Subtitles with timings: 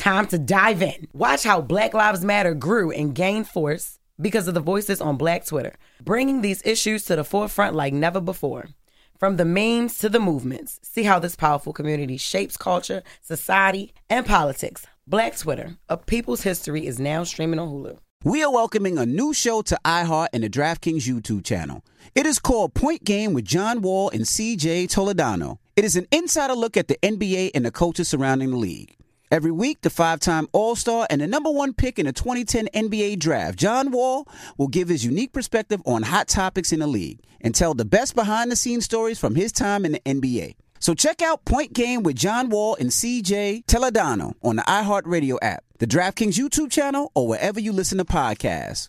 [0.00, 1.08] Time to dive in.
[1.12, 5.44] Watch how Black Lives Matter grew and gained force because of the voices on Black
[5.44, 8.70] Twitter, bringing these issues to the forefront like never before.
[9.18, 14.24] From the memes to the movements, see how this powerful community shapes culture, society, and
[14.24, 14.86] politics.
[15.06, 17.98] Black Twitter, a people's history, is now streaming on Hulu.
[18.24, 21.84] We are welcoming a new show to iHeart and the DraftKings YouTube channel.
[22.14, 25.58] It is called Point Game with John Wall and CJ Toledano.
[25.76, 28.96] It is an insider look at the NBA and the coaches surrounding the league.
[29.30, 32.68] Every week, the five time All Star and the number one pick in the 2010
[32.74, 34.26] NBA Draft, John Wall,
[34.58, 38.16] will give his unique perspective on hot topics in the league and tell the best
[38.16, 40.56] behind the scenes stories from his time in the NBA.
[40.80, 45.62] So check out Point Game with John Wall and CJ Toledano on the iHeartRadio app,
[45.78, 48.88] the DraftKings YouTube channel, or wherever you listen to podcasts.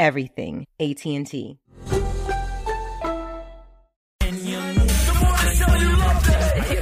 [0.00, 0.66] everything.
[0.80, 1.58] AT&T.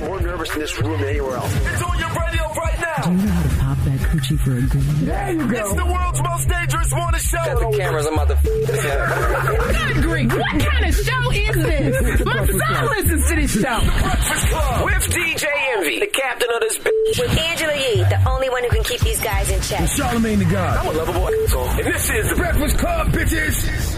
[0.01, 1.55] More nervous in this room than anywhere else.
[1.55, 3.48] It's on your radio right now.
[4.19, 5.05] Coochie for a green?
[5.07, 5.57] There you go.
[5.59, 7.37] It's the world's most dangerous morning show.
[7.45, 8.07] Got the cameras.
[8.07, 8.35] I'm about to.
[8.35, 8.45] F-
[10.29, 12.25] What kind of show is this?
[12.25, 13.81] My son listens to this show.
[14.03, 15.45] Breakfast Club with DJ
[15.77, 16.79] Envy, the captain of this.
[16.79, 17.21] bitch.
[17.21, 19.89] With Angela Yee, the only one who can keep these guys in check.
[19.91, 20.79] Charlamagne the God.
[20.79, 23.98] I'm a lovable asshole, and this is the Breakfast Club, bitches.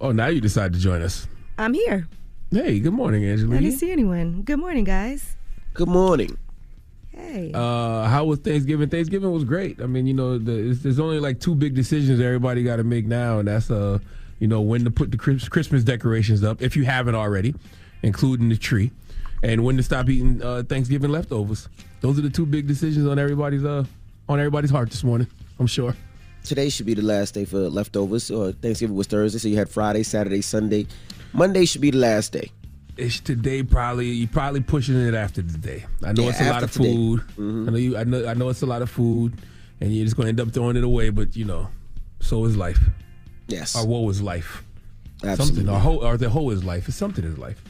[0.00, 1.26] Oh, now you decide to join us.
[1.58, 2.08] I'm here.
[2.50, 3.56] Hey, good morning, Angela.
[3.56, 4.42] I didn't see anyone.
[4.42, 5.36] Good morning, guys.
[5.74, 6.38] Good morning.
[7.10, 7.52] Hey.
[7.52, 8.88] Uh, how was Thanksgiving?
[8.88, 9.80] Thanksgiving was great.
[9.82, 13.04] I mean, you know, the, there's only like two big decisions everybody got to make
[13.04, 13.98] now, and that's uh,
[14.38, 17.54] you know, when to put the Christmas decorations up if you haven't already,
[18.02, 18.90] including the tree,
[19.42, 21.68] and when to stop eating uh, Thanksgiving leftovers.
[22.00, 23.84] Those are the two big decisions on everybody's uh
[24.30, 25.26] on everybody's heart this morning.
[25.58, 25.94] I'm sure
[26.44, 28.30] today should be the last day for leftovers.
[28.30, 30.86] Or Thanksgiving was Thursday, so you had Friday, Saturday, Sunday.
[31.32, 32.50] Monday should be the last day.
[32.96, 35.84] It's today probably you probably pushing it after today.
[36.04, 36.92] I know Yeah, it's a lot of today.
[36.94, 37.20] food.
[37.38, 37.68] Mhm.
[37.68, 39.32] I know you I know I know it's a lot of food
[39.80, 41.68] and you're just gonna end up throwing it away, but you know,
[42.20, 42.80] so is life.
[43.48, 43.74] Yes.
[43.74, 44.62] Our woe is life.
[45.24, 45.64] Absolutely.
[45.64, 46.88] Something whole or the whole is life.
[46.88, 47.62] It's something is life.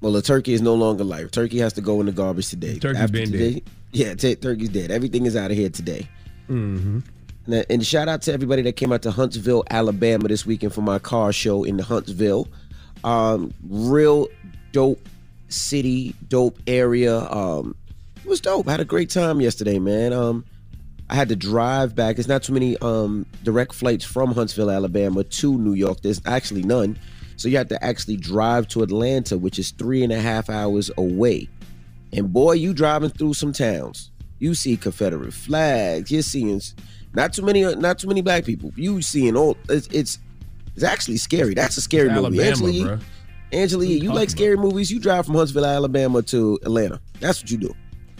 [0.00, 1.30] Well, the turkey is no longer life.
[1.30, 2.78] Turkey has to go in the garbage today.
[2.78, 3.62] Turkey's After been today, dead.
[3.92, 4.90] Yeah, t- turkey's dead.
[4.90, 6.08] Everything is out of here today.
[6.50, 6.98] Mm-hmm.
[7.46, 10.82] And, and shout out to everybody that came out to Huntsville, Alabama this weekend for
[10.82, 12.48] my car show in Huntsville.
[13.02, 14.28] Um, real
[14.72, 15.08] dope
[15.48, 17.20] city, dope area.
[17.30, 17.74] Um,
[18.24, 18.66] it was dope.
[18.68, 20.12] I had a great time yesterday, man.
[20.12, 20.44] Um,
[21.10, 22.16] I had to drive back.
[22.16, 26.00] There's not too many um, direct flights from Huntsville, Alabama to New York.
[26.00, 26.98] There's actually none.
[27.36, 30.90] So you have to actually drive to Atlanta, which is three and a half hours
[30.96, 31.48] away.
[32.12, 34.10] And boy, you driving through some towns.
[34.38, 36.10] You see Confederate flags.
[36.10, 36.60] You're seeing
[37.14, 38.72] not too many, not too many black people.
[38.76, 39.56] You seeing all.
[39.68, 40.18] It's it's,
[40.74, 41.54] it's actually scary.
[41.54, 42.38] That's a scary It's movie.
[42.40, 42.98] Alabama, Angela, Yee-
[43.52, 44.90] Angela, Yee, you like scary movies?
[44.90, 47.00] You drive from Huntsville, Alabama to Atlanta.
[47.20, 47.74] That's what you do.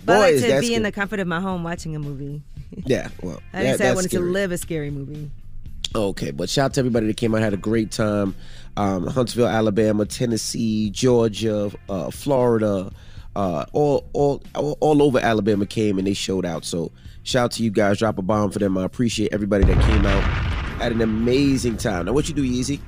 [0.05, 2.43] But I like to that be in the comfort of my home watching a movie.
[2.87, 4.25] Yeah, well, I didn't that- say I wanted scary.
[4.27, 5.31] to live a scary movie.
[5.95, 8.35] Okay, but shout out to everybody that came out, had a great time.
[8.77, 12.91] Um, Huntsville, Alabama, Tennessee, Georgia, uh, Florida,
[13.37, 16.65] uh, all, all all all over Alabama came and they showed out.
[16.65, 16.91] So
[17.25, 17.99] shout out to you guys.
[17.99, 18.79] Drop a bomb for them.
[18.79, 20.23] I appreciate everybody that came out.
[20.81, 22.07] Had an amazing time.
[22.07, 22.81] Now, what you do, Easy?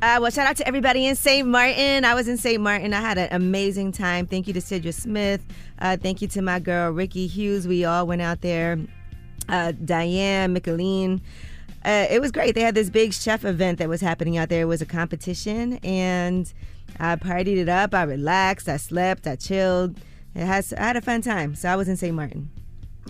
[0.00, 1.46] Uh, well, shout out to everybody in St.
[1.48, 2.04] Martin.
[2.04, 2.60] I was in St.
[2.60, 2.94] Martin.
[2.94, 4.26] I had an amazing time.
[4.26, 5.44] Thank you to Sidra Smith.
[5.80, 7.66] Uh, thank you to my girl, Ricky Hughes.
[7.66, 8.78] We all went out there.
[9.48, 11.20] Uh, Diane, Micheline.
[11.84, 12.54] Uh, it was great.
[12.54, 14.62] They had this big chef event that was happening out there.
[14.62, 16.52] It was a competition, and
[17.00, 17.92] I partied it up.
[17.92, 18.68] I relaxed.
[18.68, 19.26] I slept.
[19.26, 19.96] I chilled.
[20.34, 20.72] It has.
[20.72, 21.56] I had a fun time.
[21.56, 22.14] So I was in St.
[22.14, 22.50] Martin.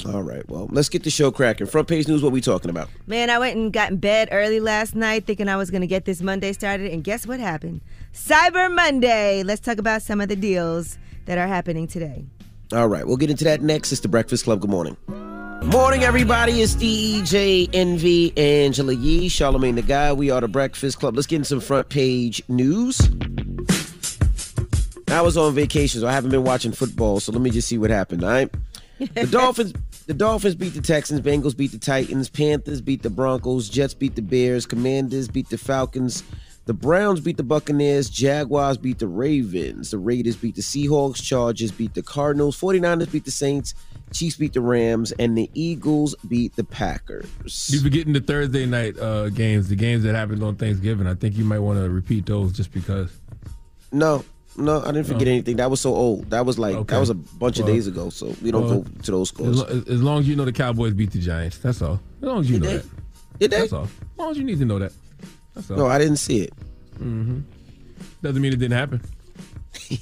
[0.06, 1.66] All right, well, let's get the show cracking.
[1.66, 2.22] Front page news.
[2.22, 2.88] What we talking about?
[3.06, 5.86] Man, I went and got in bed early last night thinking I was going to
[5.86, 6.92] get this Monday started.
[6.92, 7.80] And guess what happened?
[8.12, 9.42] Cyber Monday.
[9.42, 12.24] Let's talk about some of the deals that are happening today.
[12.72, 13.92] All right, we'll get into that next.
[13.92, 14.60] It's the Breakfast Club.
[14.60, 14.96] Good morning.
[15.08, 16.60] Morning, everybody.
[16.62, 20.12] It's DJ Envy, Angela Yee, Charlamagne the Guy.
[20.12, 21.16] We are the Breakfast Club.
[21.16, 23.00] Let's get into some front page news.
[25.08, 27.20] I was on vacation, so I haven't been watching football.
[27.20, 28.22] So let me just see what happened.
[28.22, 28.50] All right,
[29.14, 29.72] the Dolphins.
[30.08, 31.20] The Dolphins beat the Texans.
[31.20, 32.30] Bengals beat the Titans.
[32.30, 33.68] Panthers beat the Broncos.
[33.68, 34.64] Jets beat the Bears.
[34.64, 36.22] Commanders beat the Falcons.
[36.64, 38.08] The Browns beat the Buccaneers.
[38.08, 39.90] Jaguars beat the Ravens.
[39.90, 41.22] The Raiders beat the Seahawks.
[41.22, 42.58] Chargers beat the Cardinals.
[42.58, 43.74] 49ers beat the Saints.
[44.10, 45.12] Chiefs beat the Rams.
[45.12, 47.68] And the Eagles beat the Packers.
[47.68, 51.06] You forgetting the Thursday night uh, games, the games that happened on Thanksgiving.
[51.06, 53.10] I think you might want to repeat those just because.
[53.92, 54.24] No,
[54.58, 55.32] no, I didn't forget No.
[55.32, 55.56] anything.
[55.56, 56.30] That was so old.
[56.30, 56.94] That was like Okay.
[56.94, 58.10] that was a bunch of Well, days ago.
[58.10, 59.56] So we don't well, go to those As, scores.
[59.58, 62.00] lo- as long as you know the Cowboys beat the Giants, that's all.
[62.20, 62.76] As long as you Did know they?
[62.78, 62.86] that.
[63.38, 63.60] Did they?
[63.60, 63.84] That's all.
[63.84, 64.92] As long as you need to know that.
[65.54, 65.76] That's all.
[65.78, 66.52] No, I didn't see it.
[66.98, 67.40] hmm
[68.22, 69.00] Doesn't mean it didn't happen.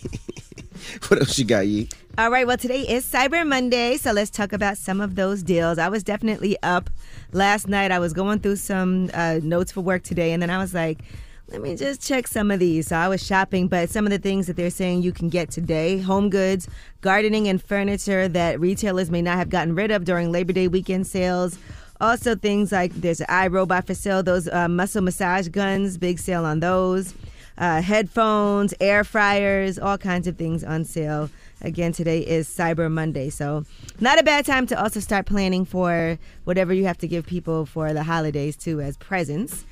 [1.09, 1.89] What else you got, Yee?
[2.19, 5.79] All right, well, today is Cyber Monday, so let's talk about some of those deals.
[5.79, 6.91] I was definitely up
[7.33, 7.91] last night.
[7.91, 11.01] I was going through some uh, notes for work today, and then I was like,
[11.49, 12.89] let me just check some of these.
[12.89, 15.51] So I was shopping, but some of the things that they're saying you can get
[15.51, 16.69] today home goods,
[17.03, 21.07] gardening, and furniture that retailers may not have gotten rid of during Labor Day weekend
[21.07, 21.59] sales.
[22.01, 26.45] Also, things like there's an iRobot for sale, those uh, muscle massage guns, big sale
[26.45, 27.15] on those
[27.59, 31.31] uh, headphones, air fryers, all kinds of things on sale.
[31.63, 33.65] Again, today is Cyber Monday, so
[33.99, 37.65] not a bad time to also start planning for whatever you have to give people
[37.65, 39.65] for the holidays too as presents.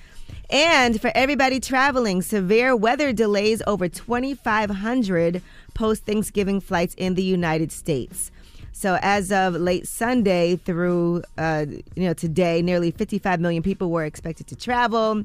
[0.51, 5.43] And for everybody traveling, severe weather delays over 2,500
[5.75, 8.31] post Thanksgiving flights in the United States.
[8.73, 14.05] So as of late Sunday through uh, you know today, nearly 55 million people were
[14.05, 15.25] expected to travel.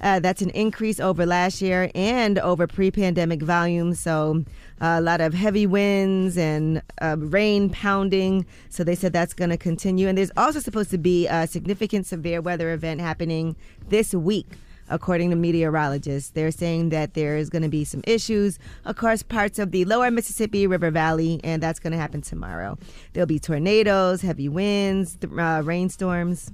[0.00, 3.98] Uh, that's an increase over last year and over pre-pandemic volumes.
[3.98, 4.44] So
[4.80, 8.46] a lot of heavy winds and uh, rain pounding.
[8.68, 10.08] So they said that's going to continue.
[10.08, 13.56] And there's also supposed to be a significant severe weather event happening
[13.88, 14.46] this week.
[14.90, 19.58] According to meteorologists, they're saying that there is going to be some issues across parts
[19.58, 22.78] of the lower Mississippi River Valley, and that's going to happen tomorrow.
[23.12, 26.50] There'll be tornadoes, heavy winds, th- uh, rainstorms.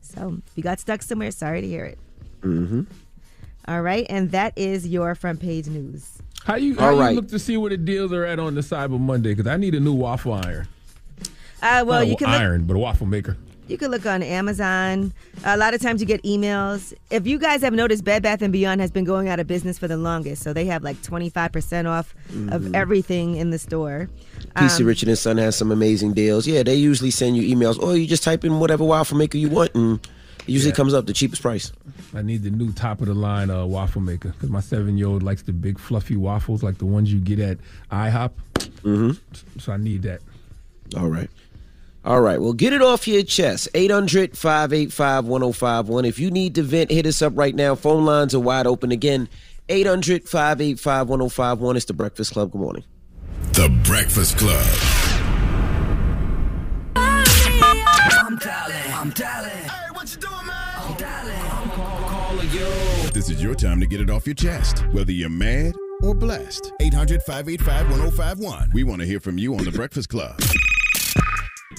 [0.00, 1.98] So if you got stuck somewhere, sorry to hear it.
[2.40, 2.82] Mm-hmm.
[3.68, 6.18] All right, and that is your front page news.
[6.46, 9.00] How you, how you look to see where the deals are at on the Cyber
[9.00, 9.34] Monday?
[9.34, 10.68] Because I need a new waffle iron.
[11.60, 13.36] Uh, well, Not you a can look, iron, but a waffle maker.
[13.66, 15.12] you can look on Amazon.
[15.44, 16.94] A lot of times you get emails.
[17.10, 19.76] If you guys have noticed, Bed Bath and Beyond has been going out of business
[19.76, 22.14] for the longest, so they have like twenty five percent off
[22.50, 22.76] of Mhm.
[22.76, 24.08] everything in the store.
[24.54, 26.46] PC Um, Richard and Son has some amazing deals.
[26.46, 27.76] Yeah, they usually send you emails.
[27.82, 29.98] Or you just type in whatever waffle maker you want, and
[30.46, 30.76] it usually Yeah.
[30.76, 31.72] comes up the cheapest price.
[32.14, 35.08] I need the new top of the line uh, waffle maker because my seven year
[35.08, 37.58] old likes the big fluffy waffles like the ones you get at
[37.90, 38.30] IHOP.
[38.82, 39.58] Mm-hmm.
[39.58, 40.20] So I need that.
[40.96, 41.28] All right.
[42.04, 42.40] All right.
[42.40, 43.68] Well, get it off your chest.
[43.74, 46.04] 800 585 1051.
[46.04, 47.74] If you need to vent, hit us up right now.
[47.74, 49.28] Phone lines are wide open again.
[49.68, 51.76] 800 585 1051.
[51.76, 52.52] It's the Breakfast Club.
[52.52, 52.84] Good morning.
[53.54, 54.64] The Breakfast Club.
[56.94, 58.92] I'm dialing.
[58.92, 59.65] I'm dialing.
[62.36, 63.10] Call, calling you.
[63.10, 66.72] This is your time to get it off your chest, whether you're mad or blessed.
[66.80, 68.70] 800 585 1051.
[68.72, 70.38] We want to hear from you on The Breakfast Club.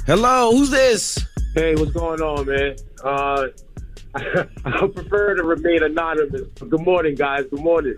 [0.06, 1.26] Hello, who's this?
[1.54, 2.76] Hey, what's going on, man?
[3.04, 3.48] Uh,
[4.16, 6.48] I prefer to remain anonymous.
[6.58, 7.46] Good morning, guys.
[7.50, 7.96] Good morning.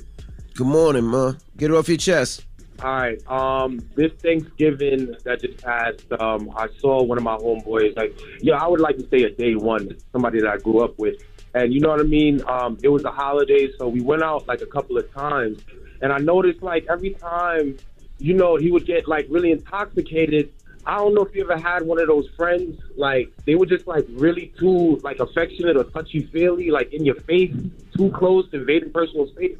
[0.55, 1.37] Good morning, man.
[1.57, 2.45] Get it off your chest.
[2.81, 3.27] All right.
[3.27, 7.95] Um, this Thanksgiving that just passed, um, I saw one of my homeboys.
[7.97, 10.97] Like, yeah, I would like to say a day one, somebody that I grew up
[10.97, 11.21] with,
[11.53, 12.44] and you know what I mean.
[12.48, 15.60] Um, it was a holiday, so we went out like a couple of times,
[16.01, 17.77] and I noticed like every time,
[18.20, 20.51] you know, he would get like really intoxicated.
[20.86, 23.86] I don't know if you ever had one of those friends, like they were just
[23.88, 27.56] like really too like affectionate or touchy feely, like in your face,
[27.96, 29.58] too close, to invading personal space.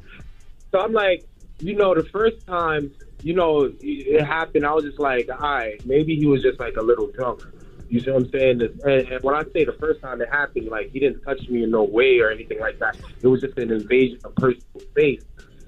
[0.70, 1.24] So I'm like,
[1.60, 2.92] you know, the first time,
[3.22, 6.76] you know, it happened, I was just like, all right, maybe he was just like
[6.76, 7.42] a little drunk.
[7.90, 8.62] You see what I'm saying?
[8.62, 11.64] And, and when I say the first time it happened, like he didn't touch me
[11.64, 12.96] in no way or anything like that.
[13.20, 15.22] It was just an invasion of personal space.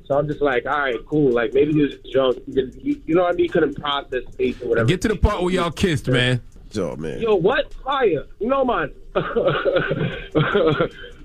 [0.06, 1.32] So I'm just like, all right, cool.
[1.32, 2.38] Like maybe he was just drunk.
[2.46, 3.44] He he- you know what I mean?
[3.46, 4.86] He couldn't process space or whatever.
[4.88, 6.40] Get to the part where y'all kissed, man.
[6.76, 7.20] Oh man.
[7.20, 7.74] Yo, what?
[7.84, 8.24] Fire.
[8.40, 8.92] No, man.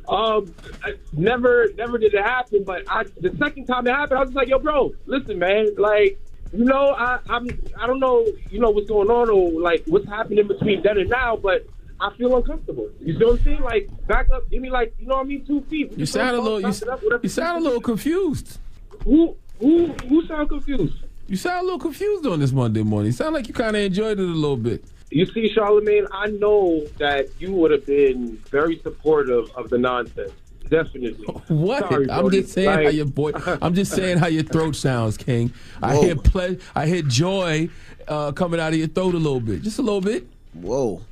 [0.09, 2.63] um, I never, never did it happen.
[2.63, 5.75] But I, the second time it happened, I was just like, yo, bro, listen, man.
[5.77, 6.19] Like,
[6.53, 7.47] you know, I, I'm,
[7.79, 11.09] I don't know, you know, what's going on or like what's happening between then and
[11.09, 11.67] now, but
[11.99, 12.89] I feel uncomfortable.
[13.01, 13.61] You see what I'm saying?
[13.61, 15.97] Like, back up, give me like, you know what I mean, two feet.
[15.97, 16.61] You sound a little.
[16.61, 18.59] You, you sound a little confused.
[19.03, 20.95] Who, who, who sound confused?
[21.27, 23.07] You sound a little confused on this Monday morning.
[23.07, 24.83] You sound like you kind of enjoyed it a little bit.
[25.09, 30.31] You see, Charlamagne, I know that you would have been very supportive of the nonsense.
[30.69, 31.23] Definitely.
[31.47, 31.89] What?
[31.89, 32.41] Sorry, I'm Brody.
[32.41, 33.31] just saying how your boy.
[33.61, 35.53] I'm just saying how your throat sounds, King.
[35.81, 37.69] I hear ple- I hear joy
[38.07, 40.25] uh, coming out of your throat a little bit, just a little bit.
[40.53, 41.01] Whoa.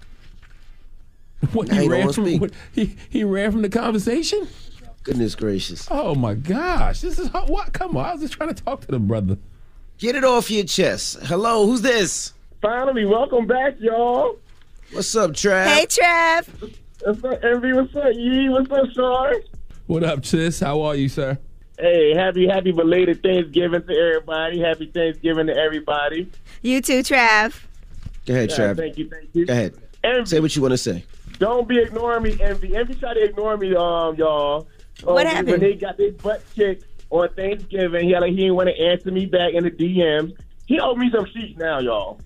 [1.54, 2.40] What he ran from?
[2.40, 4.48] What, he he ran from the conversation.
[5.04, 5.88] Goodness gracious.
[5.92, 7.02] Oh my gosh!
[7.02, 7.50] This is hot.
[7.50, 7.72] what?
[7.72, 8.06] Come on!
[8.06, 9.38] I was just trying to talk to the brother.
[10.00, 11.18] Get it off your chest.
[11.24, 12.34] Hello, who's this?
[12.62, 14.38] Finally, welcome back, y'all.
[14.92, 15.68] What's up, Trav?
[15.68, 16.80] Hey, Trev.
[17.06, 17.72] What's up, Envy?
[17.74, 18.50] What's up, Yee?
[18.50, 19.34] What's up, Sean?
[19.86, 20.60] What up, sis?
[20.60, 21.38] How are you, sir?
[21.78, 24.60] Hey, happy, happy belated Thanksgiving to everybody.
[24.60, 26.32] Happy Thanksgiving to everybody.
[26.64, 27.62] You too, Trav.
[28.26, 28.78] Go ahead, Yeah, Trav.
[28.78, 29.46] thank you, thank you.
[29.46, 29.76] Go ahead.
[30.04, 31.04] Envy, Say what you want to say.
[31.38, 32.76] don't be ignoring me, Envy.
[32.76, 34.68] Envy tried to ignore me, um, y'all.
[35.06, 35.50] Um, What happened?
[35.50, 38.82] When they got their butt kicked on Thanksgiving, he had like he didn't want to
[38.82, 40.36] answer me back in the DMs.
[40.66, 42.20] He owed me some sheets now, y'all.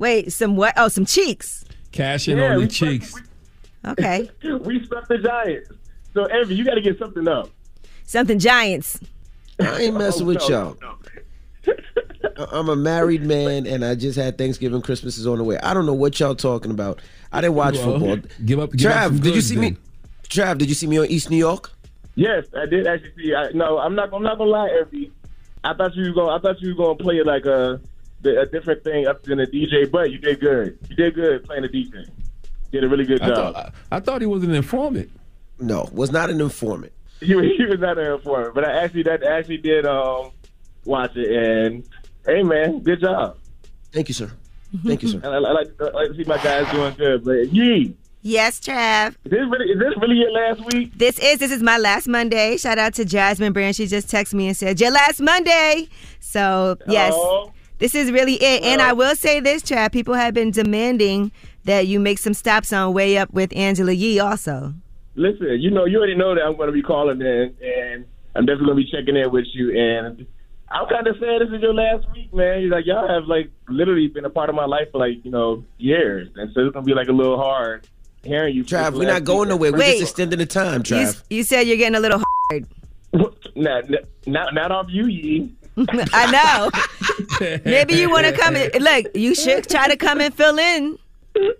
[0.00, 0.74] Wait, some what?
[0.76, 1.64] Oh, some cheeks.
[1.92, 3.14] Cash in Yeah, on we- your cheeks.
[3.86, 4.30] Okay.
[4.60, 5.70] we swept the Giants.
[6.14, 7.50] So Envy, you got to get something up.
[8.04, 8.98] Something giants.
[9.60, 10.76] I ain't messing with Oh, y'all.
[10.82, 10.96] no,
[11.66, 11.74] no.
[12.38, 14.82] I- I'm a married man, and I just had Thanksgiving.
[14.82, 15.58] Christmas is on the way.
[15.58, 17.00] I don't know what y'all talking about.
[17.32, 18.30] I didn't watch Well, football.
[18.44, 18.72] Give up.
[18.72, 19.64] Give Trav, some did you see then.
[19.64, 19.76] me?
[20.28, 21.70] Trav, did you see me on East New York?
[22.16, 23.34] Yes, I did actually see.
[23.34, 24.12] I, no, I'm not.
[24.12, 25.12] I'm not gonna lie, Envy.
[25.62, 26.36] I thought you were gonna.
[26.36, 27.80] I thought you was gonna play it like a
[28.24, 30.78] a different thing up than a DJ, but you did good.
[30.88, 32.08] You did good playing the DJ.
[32.72, 33.54] Did a really good I job.
[33.54, 35.10] thought, I, I thought he was an informant.
[35.58, 36.92] No, was not an informant.
[37.20, 40.30] he, was- he was not an informant, but I actually that actually did um
[40.84, 41.84] watch it and
[42.26, 43.36] hey man, good job.
[43.92, 44.30] Thank you, sir.
[44.86, 45.20] Thank you, sir.
[45.24, 47.24] I, I, I like, I like to see my guys doing good.
[47.24, 49.16] But Yee, Yes, Trav.
[49.24, 50.92] is this really is this really your last week?
[50.96, 52.56] This is this is my last Monday.
[52.56, 53.74] Shout out to Jasmine Brand.
[53.76, 55.88] She just texted me and said your last Monday.
[56.20, 57.50] So yes, Oh.
[57.78, 58.62] this is really it.
[58.62, 59.90] And I will say this, Trav.
[59.92, 61.32] People have been demanding
[61.64, 64.18] that you make some stops on way up with Angela Yee.
[64.20, 64.74] Also,
[65.16, 68.46] Listen, you know, you already know that I'm going to be calling in, and I'm
[68.46, 69.76] definitely going to be checking in with you.
[69.78, 70.26] And
[70.70, 72.62] I'm kind of sad this is your last week, man.
[72.62, 75.30] You're like, y'all have like literally been a part of my life for like you
[75.30, 77.88] know years, and so it's going to be like a little hard
[78.22, 78.64] hearing you.
[78.64, 79.48] Trav, we're not going week.
[79.48, 79.72] nowhere.
[79.72, 79.98] We're Wait.
[79.98, 81.22] just extending the time, you, Trav.
[81.30, 82.66] you said you're getting a little hard.
[83.56, 83.84] Not,
[84.26, 85.52] not, not off you, Yee.
[86.12, 86.70] I
[87.40, 87.58] know.
[87.64, 88.70] Maybe you want to come in.
[88.80, 90.96] Look, you should try to come and fill in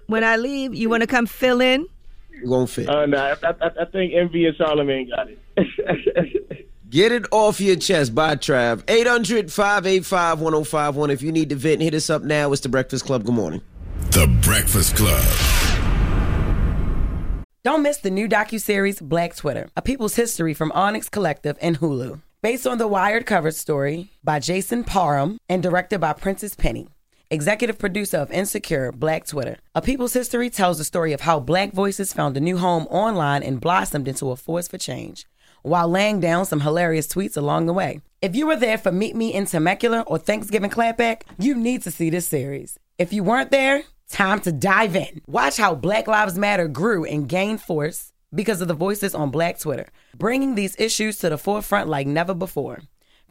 [0.06, 0.74] when I leave.
[0.74, 1.86] You want to come fill in?
[2.30, 2.88] It won't fit.
[2.88, 6.66] Uh, no, I, I, I think Envy and Charlamagne got it.
[6.90, 8.14] Get it off your chest.
[8.14, 8.82] by Trav.
[8.88, 11.10] 800 585 1051.
[11.10, 12.50] If you need to vent, hit us up now.
[12.52, 13.24] It's The Breakfast Club.
[13.24, 13.60] Good morning.
[14.10, 15.24] The Breakfast Club.
[17.62, 22.20] Don't miss the new docuseries Black Twitter, a people's history from Onyx Collective and Hulu.
[22.42, 26.88] Based on the Wired cover story by Jason Parham and directed by Prentice Penny.
[27.32, 29.58] Executive producer of Insecure, Black Twitter.
[29.76, 33.44] A People's History tells the story of how black voices found a new home online
[33.44, 35.26] and blossomed into a force for change,
[35.62, 38.00] while laying down some hilarious tweets along the way.
[38.20, 41.92] If you were there for Meet Me in Temecula or Thanksgiving Clapback, you need to
[41.92, 42.80] see this series.
[42.98, 45.20] If you weren't there, time to dive in.
[45.28, 49.60] Watch how Black Lives Matter grew and gained force because of the voices on Black
[49.60, 52.80] Twitter, bringing these issues to the forefront like never before.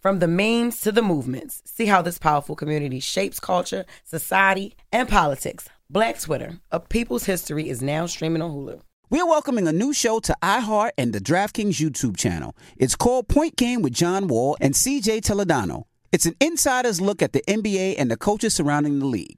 [0.01, 5.09] From the memes to the movements, see how this powerful community shapes culture, society, and
[5.09, 5.67] politics.
[5.89, 8.79] Black Twitter, a people's history, is now streaming on Hulu.
[9.09, 12.55] We're welcoming a new show to iHeart and the DraftKings YouTube channel.
[12.77, 15.83] It's called Point Game with John Wall and CJ Toledano.
[16.13, 19.37] It's an insider's look at the NBA and the coaches surrounding the league.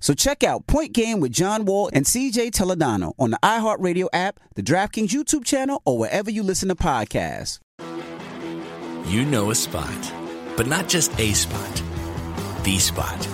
[0.00, 4.40] So check out Point Game with John Wall and CJ Toledano on the iHeartRadio app,
[4.54, 7.58] the DraftKings YouTube channel, or wherever you listen to podcasts.
[9.06, 10.12] You know a spot,
[10.56, 11.82] but not just a spot,
[12.62, 13.28] the spot.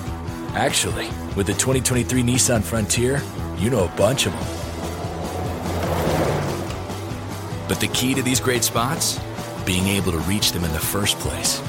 [0.54, 3.22] Actually, with the 2023 Nissan Frontier,
[3.58, 4.66] you know a bunch of them.
[7.68, 9.20] But the key to these great spots?
[9.66, 11.60] Being able to reach them in the first place.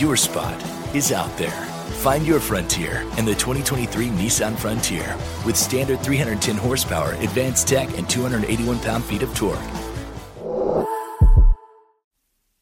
[0.00, 0.60] Your spot
[0.94, 1.69] is out there.
[1.98, 8.08] Find your frontier in the 2023 Nissan Frontier with standard 310 horsepower, advanced tech, and
[8.08, 9.60] 281 pound feet of torque.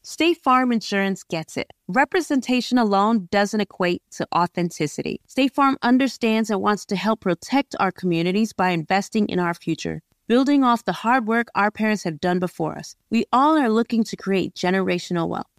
[0.01, 1.71] State Farm Insurance gets it.
[1.87, 5.21] Representation alone doesn't equate to authenticity.
[5.27, 10.01] State Farm understands and wants to help protect our communities by investing in our future,
[10.27, 12.95] building off the hard work our parents have done before us.
[13.09, 15.47] We all are looking to create generational wealth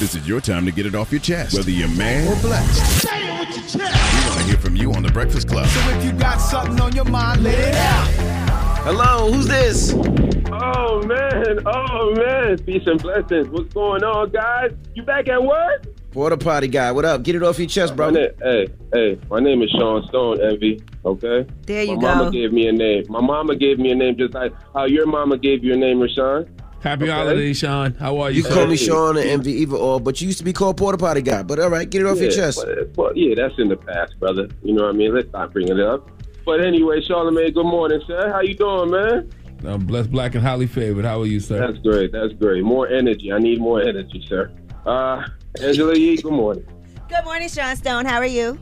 [0.00, 3.02] This is your time to get it off your chest, whether you're mad or blessed.
[3.02, 4.24] Say it with your chest.
[4.24, 5.66] We want to hear from you on the Breakfast Club.
[5.68, 8.06] So if you got something on your mind, let it out.
[8.84, 9.92] Hello, who's this?
[10.52, 13.48] Oh man, oh man, peace and blessings.
[13.48, 14.72] What's going on, guys?
[14.94, 15.86] You back at work?
[16.10, 17.22] Porta potty guy, what up?
[17.22, 18.10] Get it off your chest, bro.
[18.10, 20.82] My na- hey, hey, my name is Sean Stone, Envy.
[21.04, 21.46] Okay.
[21.66, 22.06] There you my go.
[22.08, 23.04] My mama gave me a name.
[23.08, 25.98] My mama gave me a name, just like how your mama gave you a name,
[25.98, 26.48] Rashawn.
[26.84, 27.94] Happy holidays, Sean.
[27.94, 28.36] How are you?
[28.36, 28.52] You sir?
[28.52, 31.22] call me Sean and Envy either or, but you used to be called Porta Potty
[31.22, 31.42] guy.
[31.42, 32.62] But all right, get it off your chest.
[32.62, 34.48] But, but yeah, that's in the past, brother.
[34.62, 35.14] You know what I mean?
[35.14, 36.10] Let's not bring it up.
[36.44, 38.30] But anyway, Charlamagne, good morning, sir.
[38.30, 39.32] How you doing, man?
[39.66, 41.06] I'm blessed, black, and highly favored.
[41.06, 41.58] How are you, sir?
[41.58, 42.12] That's great.
[42.12, 42.62] That's great.
[42.62, 43.32] More energy.
[43.32, 44.52] I need more energy, sir.
[44.84, 45.26] Uh,
[45.62, 46.66] Angela Yee, good morning.
[47.08, 48.04] Good morning, Sean Stone.
[48.04, 48.60] How are you?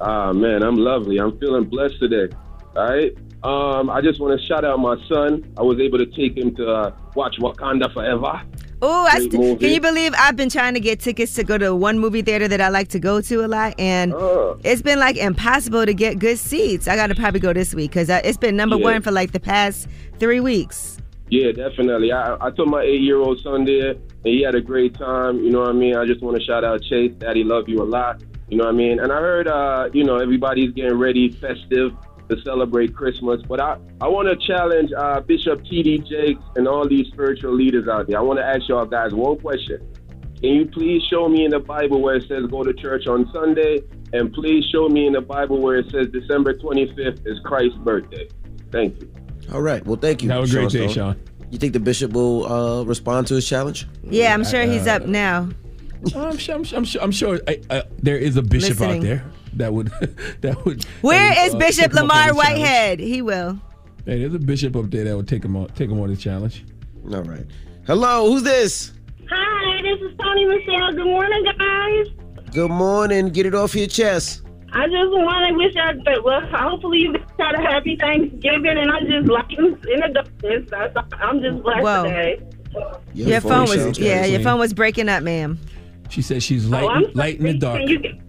[0.00, 1.18] Ah, man, I'm lovely.
[1.18, 2.32] I'm feeling blessed today.
[2.76, 3.12] All right.
[3.46, 5.30] Um, I just want to shout out my son.
[5.56, 8.42] I was able to take him to uh, watch Wakanda Forever.
[8.82, 11.98] Oh, st- can you believe I've been trying to get tickets to go to one
[11.98, 14.58] movie theater that I like to go to a lot, and Oh.
[14.64, 16.88] it's been like impossible to get good seats.
[16.88, 18.82] I got to probably go this week because it's been number Yeah.
[18.84, 19.86] one for like the past
[20.18, 20.98] three weeks.
[21.28, 22.10] Yeah, definitely.
[22.12, 25.42] I, I took my eight-year-old son there, and he had a great time.
[25.44, 25.96] You know what I mean?
[25.96, 27.12] I just want to shout out Chase.
[27.18, 28.22] Daddy love you a lot.
[28.48, 29.00] You know what I mean?
[29.00, 31.92] And I heard, uh, you know, everybody's getting ready, festive
[32.28, 33.40] to celebrate Christmas.
[33.46, 35.98] But I, I want to challenge uh, Bishop T.D.
[35.98, 38.18] Jakes and all these spiritual leaders out there.
[38.18, 39.86] I want to ask y'all guys one question.
[40.40, 43.30] Can you please show me in the Bible where it says go to church on
[43.32, 43.80] Sunday?
[44.12, 48.28] And please show me in the Bible where it says December 25th is Christ's birthday.
[48.70, 49.10] Thank you.
[49.52, 49.84] All right.
[49.84, 50.30] Well, thank you.
[50.30, 51.20] Have a great day, Stone.
[51.50, 53.86] You think the bishop will uh, respond to his challenge?
[54.02, 55.48] Yeah, I'm sure he's up now.
[56.14, 56.54] I'm sure.
[56.54, 56.78] I'm sure.
[56.78, 58.98] I'm sure, I'm sure I, uh, there is a bishop Listening.
[58.98, 59.24] out there
[59.58, 59.88] that would
[60.42, 60.84] that would.
[61.00, 62.36] Where that is would, uh, Bishop take him up on Lamor.
[62.36, 63.00] Whitehead?
[63.00, 63.58] He will.
[64.04, 66.16] Hey, there's a bishop up there that would take him on take him on the
[66.16, 66.64] challenge.
[67.12, 67.46] All right.
[67.86, 68.92] Hello, who's this?
[69.30, 70.92] Hi, this is Tony Michelle.
[70.92, 72.06] Good morning, guys.
[72.52, 73.30] Good morning.
[73.30, 74.42] Get it off your chest.
[74.72, 78.90] I just want to wish y'all, well, hopefully you guys had a happy Thanksgiving, and
[78.90, 80.70] I'm just lighting in the darkness.
[81.18, 82.04] I'm just blessed Whoa.
[82.04, 82.42] today.
[83.14, 85.58] Your, phone was yeah, your phone was breaking up, ma'am.
[86.08, 87.82] She says she's Oh, light, I'm light in the dark.
[87.88, 88.22] You can-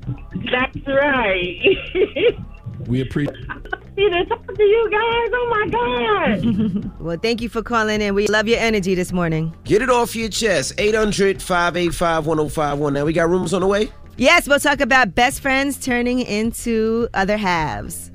[0.51, 2.35] That's right.
[2.87, 3.35] We appreciate.
[3.97, 5.29] See to talk to you guys.
[5.33, 6.91] Oh my God.
[7.01, 8.13] well, thank you for calling in.
[8.15, 9.53] We love your energy this morning.
[9.65, 10.73] Get it off your chest.
[10.77, 12.93] 800 585 1051.
[12.93, 13.91] Now, we got rooms on the way?
[14.15, 18.09] Yes, we'll talk about best friends turning into other halves.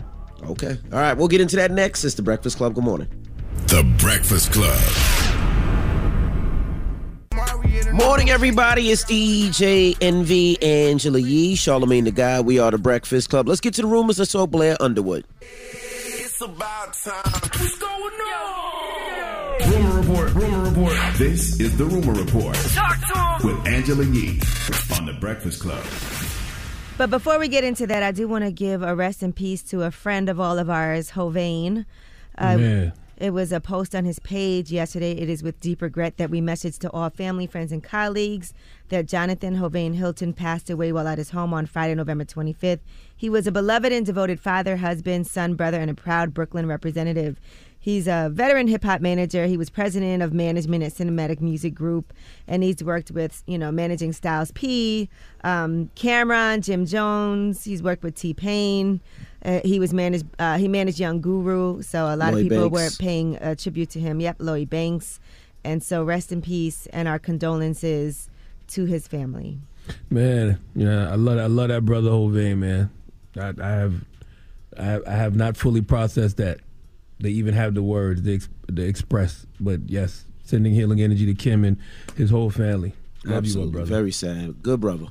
[0.45, 0.79] Okay.
[0.93, 1.13] All right.
[1.15, 2.05] We'll get into that next.
[2.05, 2.75] It's the Breakfast Club.
[2.75, 3.09] Good morning.
[3.67, 4.79] The Breakfast Club.
[7.93, 8.91] Morning, everybody.
[8.91, 12.41] It's DJ Envy Angela Yee, Charlamagne the Guy.
[12.41, 13.47] We are the Breakfast Club.
[13.47, 14.19] Let's get to the rumors.
[14.19, 15.27] I saw Blair Underwood.
[15.41, 17.23] It's about time.
[17.25, 19.71] What's going on?
[19.71, 20.35] Rumor report.
[20.35, 20.97] Rumor report.
[21.19, 22.57] This is the rumor report
[23.45, 24.41] with Angela Yee
[24.97, 25.85] on the Breakfast Club.
[26.97, 29.63] But before we get into that, I do want to give a rest in peace
[29.65, 31.85] to a friend of all of ours, Hovain.
[32.39, 32.93] Uh, Man.
[33.23, 35.13] It was a post on his page yesterday.
[35.13, 38.53] It is with deep regret that we message to all family, friends, and colleagues
[38.89, 42.81] that Jonathan Hovain Hylton passed away while at his home on Friday, November 25th.
[43.17, 47.39] He was a beloved and devoted father, husband, son, brother, and a proud Brooklyn representative.
[47.83, 49.47] He's a veteran hip hop manager.
[49.47, 52.13] He was president of management at Cinematic Music Group,
[52.47, 55.09] and he's worked with, you know, managing Styles P,
[55.43, 57.65] um, Cam'ron, Jim Jones.
[57.65, 59.01] He's worked with T Pain.
[59.45, 60.27] Uh, he was managed.
[60.39, 62.99] Uh, he managed Young Guru, so a lot Lloyd of people Banks.
[62.99, 64.21] were paying a tribute to him.
[64.21, 65.19] Yep, Lloyd Banks,
[65.65, 68.31] and so rest in peace and our condolences
[68.69, 69.59] to his family.
[70.09, 72.91] Man, yeah, I love I love that brother Hovain, man.
[73.37, 74.05] I, I have
[74.79, 76.61] I have, I have not fully processed that.
[77.23, 81.35] They even have the words they, ex, they express, but yes, sending healing energy to
[81.35, 81.79] Kim and
[82.17, 82.95] his whole family.
[83.25, 83.73] Love you, Absolutely.
[83.73, 83.91] my brother.
[83.91, 84.61] Very sad.
[84.63, 85.07] Good brother.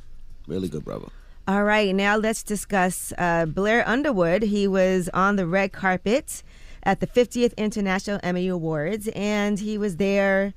[0.45, 1.08] Really good brother.
[1.47, 4.43] All right, now let's discuss uh, Blair Underwood.
[4.43, 6.43] He was on the red carpet
[6.84, 10.54] at the 50th International Emmy Awards, and he was there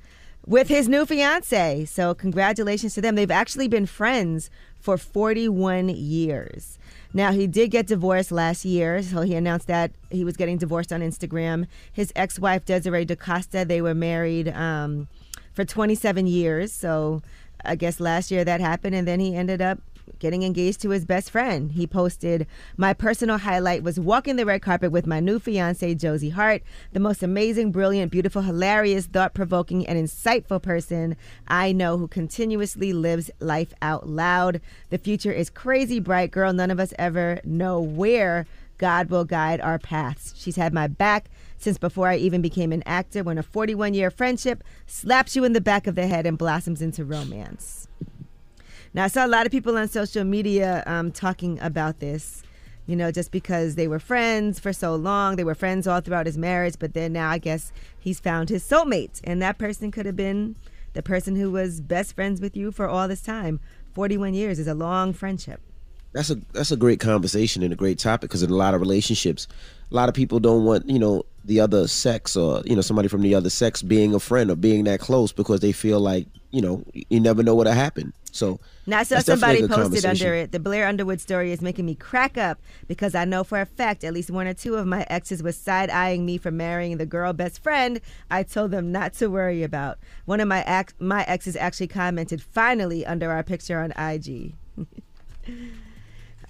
[0.47, 1.85] with his new fiance.
[1.85, 3.15] So, congratulations to them.
[3.15, 6.79] They've actually been friends for 41 years.
[7.17, 10.93] Now, he did get divorced last year, so he announced that he was getting divorced
[10.93, 11.69] on Instagram.
[11.93, 15.07] His ex wife, Desiree DaCosta, they were married um,
[15.53, 16.73] for 27 years.
[16.73, 17.23] So,
[17.65, 19.79] I guess last year that happened, and then he ended up
[20.25, 21.73] getting engaged to his best friend.
[21.73, 22.47] He posted,
[22.79, 26.63] My personal highlight was walking the red carpet with my new fiance, Josie Hart,
[26.95, 31.15] the most amazing, brilliant, beautiful, hilarious, thought provoking, and insightful person
[31.47, 34.63] I know who continuously lives life out loud.
[34.89, 36.55] The future is crazy bright, girl.
[36.55, 38.47] None of us ever know where
[38.79, 40.33] God will guide our paths.
[40.39, 44.11] She's had my back since before I even became an actor when a 41 year
[44.11, 47.89] friendship slaps you in the back of the head and blossoms into romance.
[48.95, 52.45] Now, I saw a lot of people on social media um, talking about this,
[52.87, 55.35] you know, just because they were friends for so long.
[55.35, 58.63] They were friends all throughout his marriage, but then now I guess he's found his
[58.63, 59.21] soulmate.
[59.25, 60.55] And that person could have been
[60.93, 63.59] the person who was best friends with you for all this time.
[63.95, 65.61] 41 years is a long friendship.
[66.13, 68.81] That's a that's a great conversation and a great topic because in a lot of
[68.81, 69.49] relationships,
[69.91, 73.09] a lot of people don't want you know the other sex or you know somebody
[73.09, 76.27] from the other sex being a friend or being that close because they feel like
[76.51, 78.13] you know you never know what'll happen.
[78.33, 80.51] So Now, I saw somebody posted under it.
[80.51, 84.03] The Blair Underwood story is making me crack up because I know for a fact
[84.03, 87.07] at least one or two of my exes was side eyeing me for marrying the
[87.07, 88.01] girl best friend
[88.33, 89.99] I told them not to worry about.
[90.25, 94.55] One of my ex- my exes actually commented finally under our picture on IG.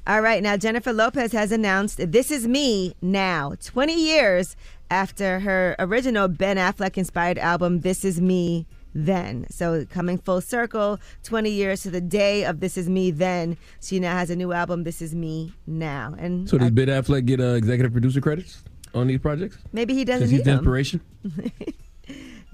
[0.07, 4.55] All right, now Jennifer Lopez has announced This Is Me Now, 20 years
[4.91, 9.47] after her original Ben Affleck inspired album This Is Me Then.
[9.51, 13.99] So coming full circle, 20 years to the day of This Is Me Then, she
[14.01, 16.15] now has a new album, This Is Me Now.
[16.19, 18.63] And So does Ben Affleck get uh, executive producer credits
[18.95, 19.59] on these projects?
[19.73, 21.01] maybe he doesn't he's the inspiration.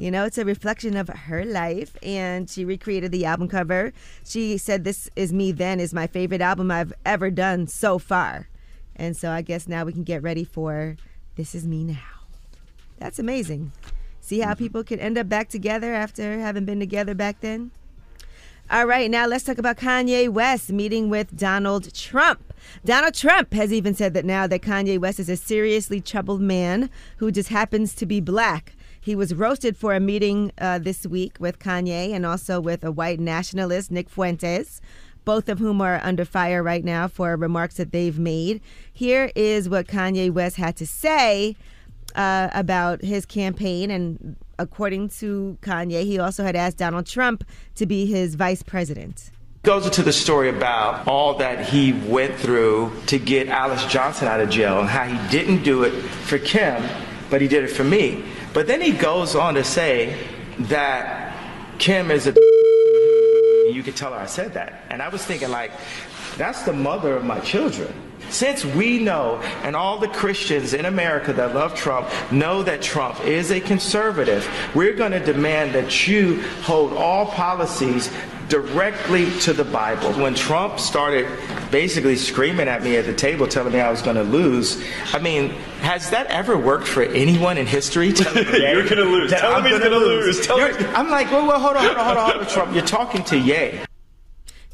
[0.01, 3.93] You know, it's a reflection of her life, and she recreated the album cover.
[4.25, 8.49] She said, This Is Me Then is my favorite album I've ever done so far.
[8.97, 10.97] And so I guess now we can get ready for
[11.37, 12.19] This Is Me Now.
[13.01, 13.73] That's amazing.
[14.21, 17.73] See how people can end up back together after having been together back then?
[18.71, 22.55] All right, now let's talk about Kanye West meeting with Donald Trump.
[22.85, 26.91] Donald Trump has even said that now that Kanye West is a seriously troubled man
[27.17, 28.75] who just happens to be black.
[29.01, 32.93] He was roasted for a meeting uh, this week with Kanye and also with a
[32.93, 34.81] white nationalist, Nick Fuentes,
[35.25, 38.61] both of whom are under fire right now for remarks that they've made.
[38.93, 41.57] Here is what Kanye West had to say
[42.14, 43.90] uh, about his campaign.
[43.90, 47.44] And according to Kanye, he also had asked Donald Trump
[47.77, 49.31] to be his vice president.
[49.62, 54.40] Goes into the story about all that he went through to get Alice Johnson out
[54.40, 56.83] of jail and how he didn't do it for Kim,
[57.29, 58.25] but he did it for me.
[58.55, 60.16] But then he goes on to say
[60.61, 61.37] that
[61.79, 62.35] Kim is a.
[63.70, 64.83] You could tell her I said that.
[64.90, 65.70] And I was thinking, like,
[66.37, 68.10] that's the mother of my children.
[68.31, 73.21] Since we know, and all the Christians in America that love Trump know that Trump
[73.25, 78.11] is a conservative, we're going to demand that you hold all policies
[78.49, 80.12] directly to the Bible.
[80.14, 81.27] When Trump started
[81.71, 85.21] basically screaming at me at the table, telling me I was going to lose, I
[85.21, 88.12] mean, has that ever worked for anyone in history?
[88.12, 89.31] Tell You're gonna lose.
[89.31, 90.47] Tell him he's gonna lose.
[90.47, 92.75] Tell him- I'm like, well, well, hold on, hold on, hold on, hold on, Trump.
[92.75, 93.81] You're talking to Ye.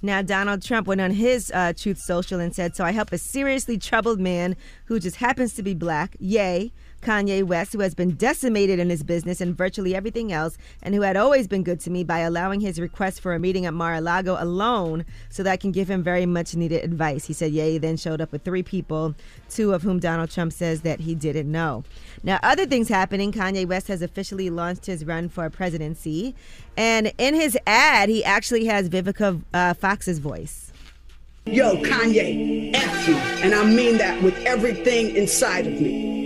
[0.06, 3.18] Now, Donald Trump went on his uh, Truth Social and said, So I help a
[3.18, 6.72] seriously troubled man who just happens to be black, yay,
[7.06, 11.02] Kanye West, who has been decimated in his business and virtually everything else, and who
[11.02, 13.94] had always been good to me by allowing his request for a meeting at Mar
[13.94, 17.24] a Lago alone so that I can give him very much needed advice.
[17.24, 19.14] He said, Ye then showed up with three people,
[19.48, 21.84] two of whom Donald Trump says that he didn't know.
[22.24, 26.34] Now, other things happening Kanye West has officially launched his run for presidency.
[26.76, 30.72] And in his ad, he actually has Vivica uh, Fox's voice.
[31.44, 33.14] Yo, Kanye, F you.
[33.14, 36.25] And I mean that with everything inside of me.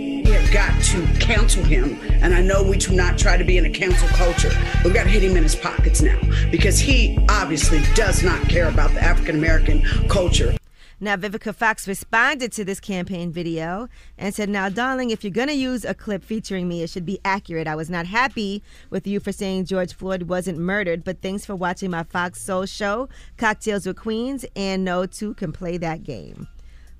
[0.51, 1.97] Got to cancel him.
[2.21, 4.51] And I know we do not try to be in a cancel culture,
[4.83, 6.19] but we got to hit him in his pockets now
[6.51, 10.57] because he obviously does not care about the African American culture.
[11.03, 13.87] Now, Vivica Fox responded to this campaign video
[14.19, 17.07] and said, Now, darling, if you're going to use a clip featuring me, it should
[17.07, 17.65] be accurate.
[17.65, 18.61] I was not happy
[18.91, 22.67] with you for saying George Floyd wasn't murdered, but thanks for watching my Fox Soul
[22.67, 26.47] show, Cocktails with Queens, and no two can play that game.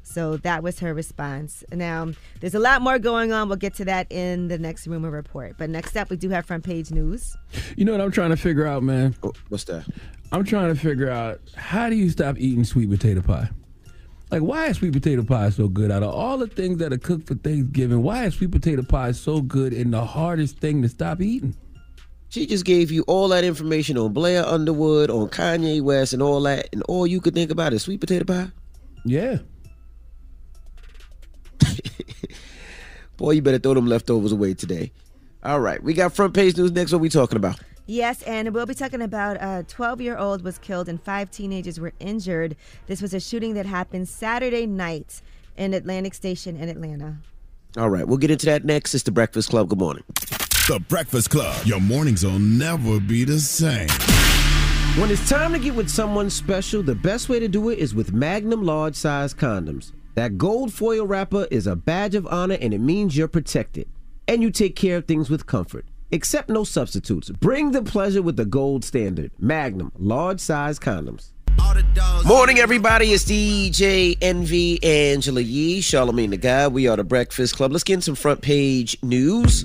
[0.04, 1.64] So that was her response.
[1.72, 3.48] Now, there's a lot more going on.
[3.48, 5.56] We'll get to that in the next rumor report.
[5.58, 7.36] But next up, we do have front page news.
[7.78, 9.16] You know what I'm trying to figure out, man?
[9.24, 9.86] Oh, what's that?
[10.32, 13.50] I'm trying to figure out how do you stop eating sweet potato pie?
[14.32, 15.92] Like, why is sweet potato pie so good?
[15.92, 19.12] Out of all the things that are cooked for Thanksgiving, why is sweet potato pie
[19.12, 21.56] so good and the hardest thing to stop eating?
[22.30, 26.40] She just gave you all that information on Blair Underwood, on Kanye West, and all
[26.44, 28.52] that, and all you could think about is sweet potato pie.
[29.04, 29.40] Yeah.
[33.22, 34.92] Boy, you better throw them leftovers away today.
[35.44, 36.92] All right, we got front page news next.
[36.92, 37.60] What we talking about?
[37.86, 41.30] Yes, and we'll be talking about uh, a 12 year old was killed and five
[41.30, 42.56] teenagers were injured.
[42.88, 45.22] This was a shooting that happened Saturday night
[45.56, 47.18] in Atlantic Station in Atlanta.
[47.78, 48.96] All right, we'll get into that next.
[48.96, 49.70] It's the Breakfast Club.
[49.70, 50.04] Good morning.
[50.68, 51.64] The Breakfast Club.
[51.64, 53.88] Your mornings will never be the same.
[55.00, 57.94] When it's time to get with someone special, the best way to do it is
[57.94, 59.92] with Magnum large size condoms.
[60.16, 63.88] That gold foil wrapper is a badge of honor and it means you're protected.
[64.28, 65.86] And you take care of things with comfort.
[66.12, 67.30] Accept no substitutes.
[67.30, 69.32] Bring the pleasure with the gold standard.
[69.40, 71.32] Magnum large size condoms.
[72.26, 73.14] Morning, everybody.
[73.14, 76.68] It's DJ Envy Angela Yee, Charlamagne the Guy.
[76.68, 77.72] We are the Breakfast Club.
[77.72, 79.64] Let's get in some front page news.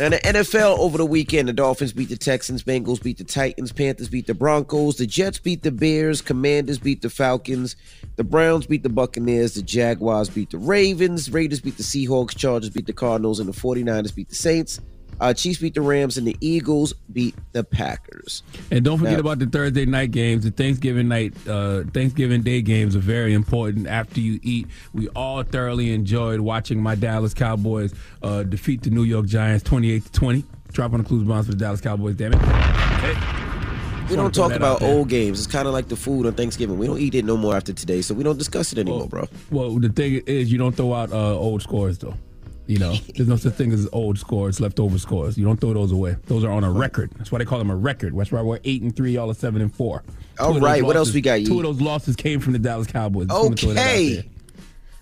[0.00, 3.72] And the NFL over the weekend, the Dolphins beat the Texans, Bengals beat the Titans,
[3.72, 7.74] Panthers beat the Broncos, the Jets beat the Bears, Commanders beat the Falcons,
[8.14, 12.70] the Browns beat the Buccaneers, the Jaguars beat the Ravens, Raiders beat the Seahawks, Chargers
[12.70, 14.80] beat the Cardinals, and the 49ers beat the Saints.
[15.20, 18.42] Uh, Chiefs beat the Rams, and the Eagles beat the Packers.
[18.70, 20.44] And don't forget Now- about the Thursday night games.
[20.44, 23.86] The Thanksgiving night, uh, Thanksgiving Day games are very important.
[23.86, 29.04] After you eat, we all thoroughly enjoyed watching my Dallas Cowboys uh, defeat the New
[29.04, 30.44] York Giants, twenty-eight to twenty.
[30.72, 32.14] Drop on the clues bombs for the Dallas Cowboys.
[32.14, 34.10] Damn it!
[34.10, 35.38] We don't talk about old games.
[35.38, 36.78] It's kind of like the food on Thanksgiving.
[36.78, 39.28] We don't eat it no more after today, so we don't discuss it anymore, bro.
[39.50, 42.14] Well, the thing is, you don't throw out uh, old scores though.
[42.68, 45.38] You know, there's no such thing as old scores, leftover scores.
[45.38, 46.16] You don't throw those away.
[46.26, 47.10] Those are on a record.
[47.16, 48.14] That's why they call them a record.
[48.14, 50.04] That's why we're eight and three, y'all are seven and four.
[50.38, 52.58] All Two of those what else we got, Two of those losses came from the
[52.58, 53.28] Dallas Cowboys.
[53.28, 54.28] Just wanna throw that out Okay.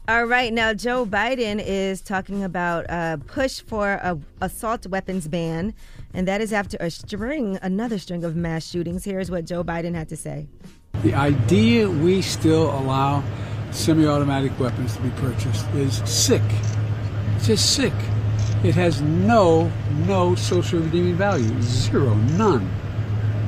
[0.09, 5.75] All right, now Joe Biden is talking about a push for a assault weapons ban,
[6.15, 9.05] and that is after a string, another string of mass shootings.
[9.05, 10.47] Here's what Joe Biden had to say.
[11.03, 13.25] The idea we still allow
[13.73, 16.43] semi automatic weapons to be purchased is sick.
[17.37, 17.93] It's just sick.
[18.65, 19.71] It has no,
[20.07, 21.61] no social redeeming value.
[21.63, 22.69] Zero, none.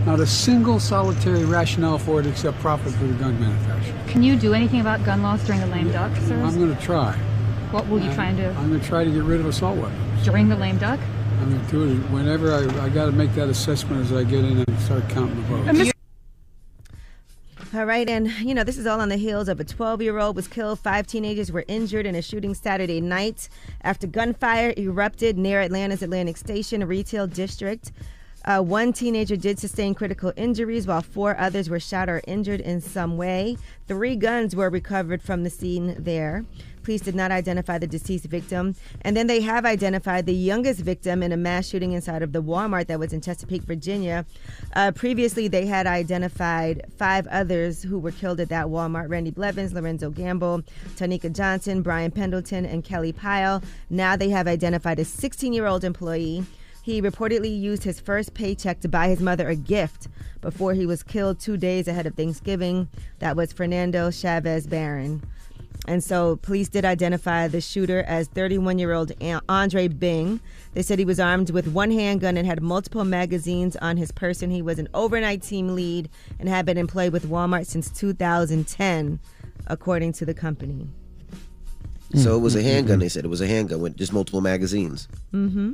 [0.04, 3.98] Not a single solitary rationale for it except profit for the gun manufacturer.
[4.06, 6.40] Can you do anything about gun laws during the lame duck, sir?
[6.40, 7.12] I'm going to try.
[7.70, 8.46] What will you try and do?
[8.46, 10.24] I'm going to try to get rid of assault weapons.
[10.24, 11.00] During the lame duck?
[11.40, 14.24] I'm going to do it whenever I, I got to make that assessment as I
[14.24, 15.90] get in and start counting the votes.
[15.90, 15.92] Uh,
[17.74, 20.18] All right, and you know, this is all on the heels of a 12 year
[20.18, 20.78] old was killed.
[20.78, 23.50] Five teenagers were injured in a shooting Saturday night
[23.82, 27.92] after gunfire erupted near Atlanta's Atlantic Station, retail district.
[28.46, 32.80] Uh, one teenager did sustain critical injuries, while four others were shot or injured in
[32.80, 33.58] some way.
[33.86, 36.46] Three guns were recovered from the scene there.
[36.88, 38.74] Police did not identify the deceased victim.
[39.02, 42.42] And then they have identified the youngest victim in a mass shooting inside of the
[42.42, 44.24] Walmart that was in Chesapeake, Virginia.
[44.72, 49.74] Uh, previously, they had identified five others who were killed at that Walmart Randy Blevins,
[49.74, 50.62] Lorenzo Gamble,
[50.96, 53.62] Tanika Johnson, Brian Pendleton, and Kellie Pyle.
[53.90, 56.46] Now they have identified a 16 year old employee.
[56.82, 60.08] He reportedly used his first paycheck to buy his mother a gift
[60.40, 62.88] before he was killed two days ahead of Thanksgiving.
[63.18, 65.20] That was Fernando Chavez Barron.
[65.88, 69.10] And so police did identify the shooter as 31 year old
[69.48, 70.38] Andre Bing.
[70.74, 74.50] They said he was armed with one handgun and had multiple magazines on his person.
[74.50, 79.18] He was an overnight team lead and had been employed with Walmart since 2010,
[79.66, 80.86] according to the company.
[82.14, 82.98] So it was a handgun.
[82.98, 85.08] They said it was a handgun with just multiple magazines.
[85.32, 85.72] Mm-hmm.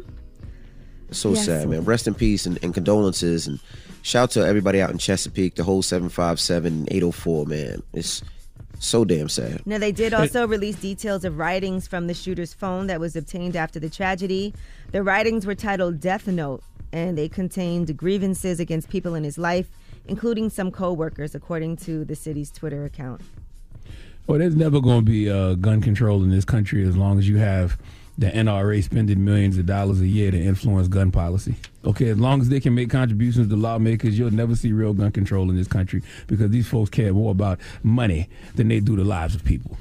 [1.11, 1.45] So Yes.
[1.45, 1.85] sad, man.
[1.85, 3.59] Rest in peace and, and condolences and
[4.03, 7.83] shout to everybody out in Chesapeake, the whole 757 804, man.
[7.93, 8.23] It's
[8.79, 9.67] so damn sad.
[9.67, 13.57] Now, they did also release details of writings from the shooter's phone that was obtained
[13.57, 14.55] after the tragedy.
[14.93, 19.69] The writings were titled Death Note, and they contained grievances against people in his life,
[20.07, 23.23] including some co workers, according to the city's Twitter account.
[24.27, 27.29] Well, there's never going to be uh, gun control in this country as long as
[27.29, 27.79] you have
[28.17, 31.57] the NRA spending millions of dollars a year to influence gun policy.
[31.85, 35.11] Okay, as long as they can make contributions to lawmakers, you'll never see real gun
[35.11, 39.05] control in this country because these folks care more about money than they do the
[39.05, 39.77] lives of people.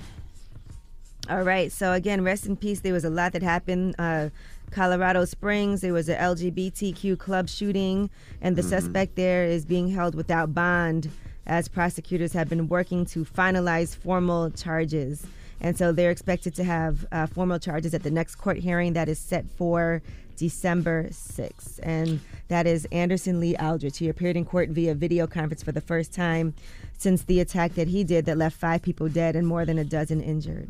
[1.29, 1.71] All right.
[1.71, 2.81] So again, rest in peace.
[2.81, 3.95] There was a lot that happened.
[3.97, 4.29] Uh,
[4.71, 8.09] Colorado Springs, there was an LGBTQ club shooting,
[8.41, 8.69] and the Mm-hmm.
[8.69, 11.09] suspect there is being held without bond
[11.45, 15.25] as prosecutors have been working to finalize formal charges.
[15.63, 19.07] And so they're expected to have uh, formal charges at the next court hearing that
[19.07, 20.03] is set for
[20.35, 21.79] December 6th.
[21.81, 23.97] And that is Anderson Lee Aldrich.
[23.97, 26.53] He appeared in court via video conference for the first time
[26.97, 29.85] since the attack that he did that left five people dead and more than a
[29.85, 30.69] dozen injured.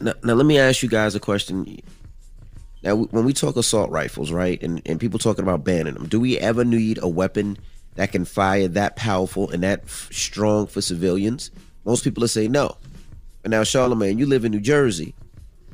[0.00, 1.80] Now, now let me ask you guys a question.
[2.82, 6.18] Now, when we talk assault rifles, right, and, and people talking about banning them, do
[6.20, 7.58] we ever need a weapon
[7.94, 11.50] that can fire that powerful and that f- strong for civilians?
[11.84, 12.76] Most people will say no.
[13.46, 15.14] Now, Charlamagne, you live in New Jersey.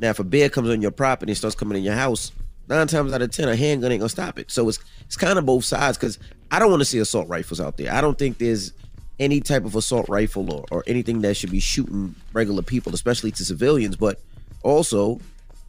[0.01, 2.33] Now, if a bear comes on your property and starts coming in your house,
[2.69, 4.51] nine times out of ten, a handgun ain't gonna stop it.
[4.51, 6.19] So it's it's kind of both sides because
[6.51, 7.93] I don't want to see assault rifles out there.
[7.93, 8.73] I don't think there's
[9.19, 13.31] any type of assault rifle or, or anything that should be shooting regular people, especially
[13.33, 13.97] to civilians.
[13.97, 14.21] But
[14.63, 15.21] also,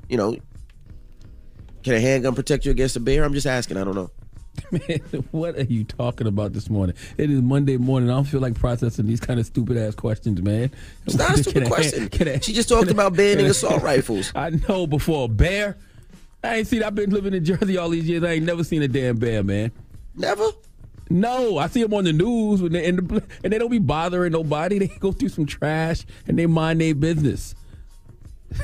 [0.09, 0.35] you know,
[1.83, 3.23] can a handgun protect you against a bear?
[3.23, 3.77] I'm just asking.
[3.77, 4.11] I don't know.
[4.71, 4.99] Man,
[5.31, 6.95] what are you talking about this morning?
[7.17, 8.09] It is Monday morning.
[8.09, 10.71] I don't feel like processing these kind of stupid ass questions, man.
[11.05, 12.09] It's not a stupid question.
[12.09, 14.31] can I- She just talked about banning assault rifles.
[14.35, 15.77] I know before a bear.
[16.43, 16.83] I ain't seen.
[16.83, 18.23] I've been living in Jersey all these years.
[18.23, 19.71] I ain't never seen a damn bear, man.
[20.15, 20.45] Never.
[21.09, 23.79] No, I see them on the news when they in the, and they don't be
[23.79, 24.79] bothering nobody.
[24.79, 27.55] They go through some trash and they mind their business.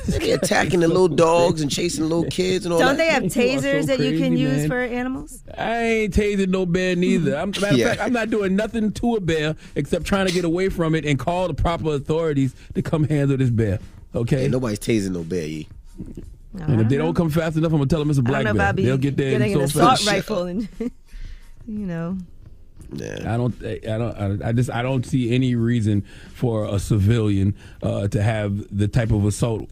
[0.07, 2.85] They be attacking the little dogs and chasing little kids and all that.
[2.85, 3.03] Don't that.
[3.03, 3.23] they have
[3.63, 4.67] tasers so that you can crazy, use man.
[4.69, 5.43] for animals?
[5.57, 7.35] I ain't tasing no bear neither.
[7.35, 7.85] I'm, matter Yeah.
[7.85, 10.95] of fact, I'm not doing nothing to a bear except trying to get away from
[10.95, 13.79] it and call the proper authorities to come handle this bear.
[14.15, 14.43] Okay.
[14.43, 15.45] Ain't nobody's tasing no bear.
[15.45, 15.67] Ye.
[16.59, 18.43] and if they don't come fast enough, I'm gonna tell them it's a I black
[18.45, 18.69] don't know bear.
[18.71, 20.07] about They'll get there getting so an assault fast.
[20.07, 20.91] rifle and you
[21.67, 22.17] know.
[22.91, 23.31] Yeah.
[23.31, 23.53] I don't.
[23.63, 24.41] I don't.
[24.43, 24.71] I just.
[24.71, 26.01] I don't see any reason
[26.33, 29.69] for a civilian uh, to have the type of assault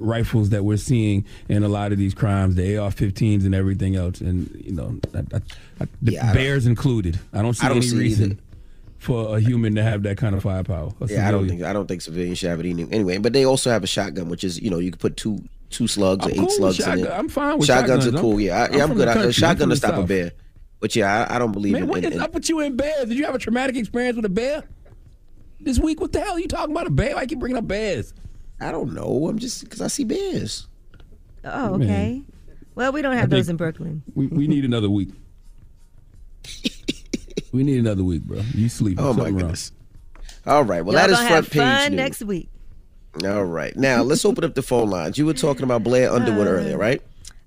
[0.00, 4.20] rifles that we're seeing in a lot of these crimes, the AR-15s and everything else,
[4.20, 5.40] and you know, I, I,
[5.82, 7.20] I, the Yeah, I bears included.
[7.32, 8.40] I don't see I don't any see reason either.
[8.98, 10.92] for a human to have that kind of firepower.
[11.06, 13.18] Yeah, I don't think I don't think civilians should have it any- anyway.
[13.18, 15.38] But they also have a shotgun, which is you know you can put two
[15.70, 17.10] two slugs I'm or eight cool slugs in it.
[17.10, 18.04] I'm fine with shotguns.
[18.04, 18.18] shotguns.
[18.18, 18.30] are cool.
[18.32, 18.98] I'm- yeah, I, I'm yeah, I'm good.
[18.98, 19.22] the I, country.
[19.22, 20.32] a I'm shotgun to stop a bear.
[20.80, 22.60] But yeah, I, I don't believe Man, in, what in, is in- up with you
[22.60, 23.06] and bears?
[23.08, 24.64] Did you have a traumatic experience with a bear
[25.60, 26.00] this week?
[26.00, 26.86] What the hell are you talking about?
[26.86, 27.14] A bear?
[27.14, 28.14] Why you keep bringing up bears?
[28.60, 29.28] I don't know.
[29.28, 30.66] I'm just because I see bears.
[31.44, 31.82] Oh, Man.
[31.82, 32.22] okay.
[32.74, 34.02] Well, we don't I have those in Brooklyn.
[34.14, 35.10] We, we need another week.
[37.52, 38.40] we need another week, bro.
[38.54, 38.98] You sleep.
[39.00, 39.34] Oh my Something wrong.
[39.42, 39.72] goodness.
[40.46, 40.84] All right.
[40.84, 41.96] Well, Y'all that is gonna front have page fun news.
[41.96, 42.48] next week.
[43.24, 43.76] All right.
[43.76, 45.18] Now let's open up the phone lines.
[45.18, 47.02] You were talking about Blair Underwood earlier, right?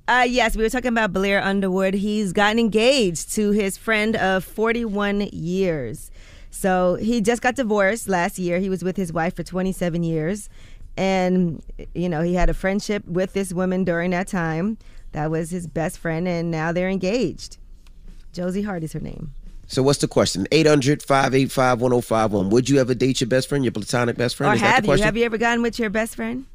[0.07, 1.93] Uh, yes, we were talking about Blair Underwood.
[1.93, 6.11] He's gotten engaged to his friend of 41 years.
[6.51, 8.59] So he just got divorced last year.
[8.59, 10.49] He was with his wife for 27 years.
[10.96, 11.64] And,
[11.96, 14.78] you know, he had a friendship with this woman during that time.
[15.14, 16.28] That was his best friend.
[16.28, 17.58] And now they're engaged.
[18.32, 19.34] Josie Hart is her name.
[19.68, 20.46] So what's the question?
[20.52, 22.50] 800-585-1051.
[22.50, 24.52] Would you ever date your best friend, your platonic best friend?
[24.52, 24.89] Or Is that have the you?
[24.89, 25.06] question?
[25.06, 26.46] Have you ever gotten with your best friend?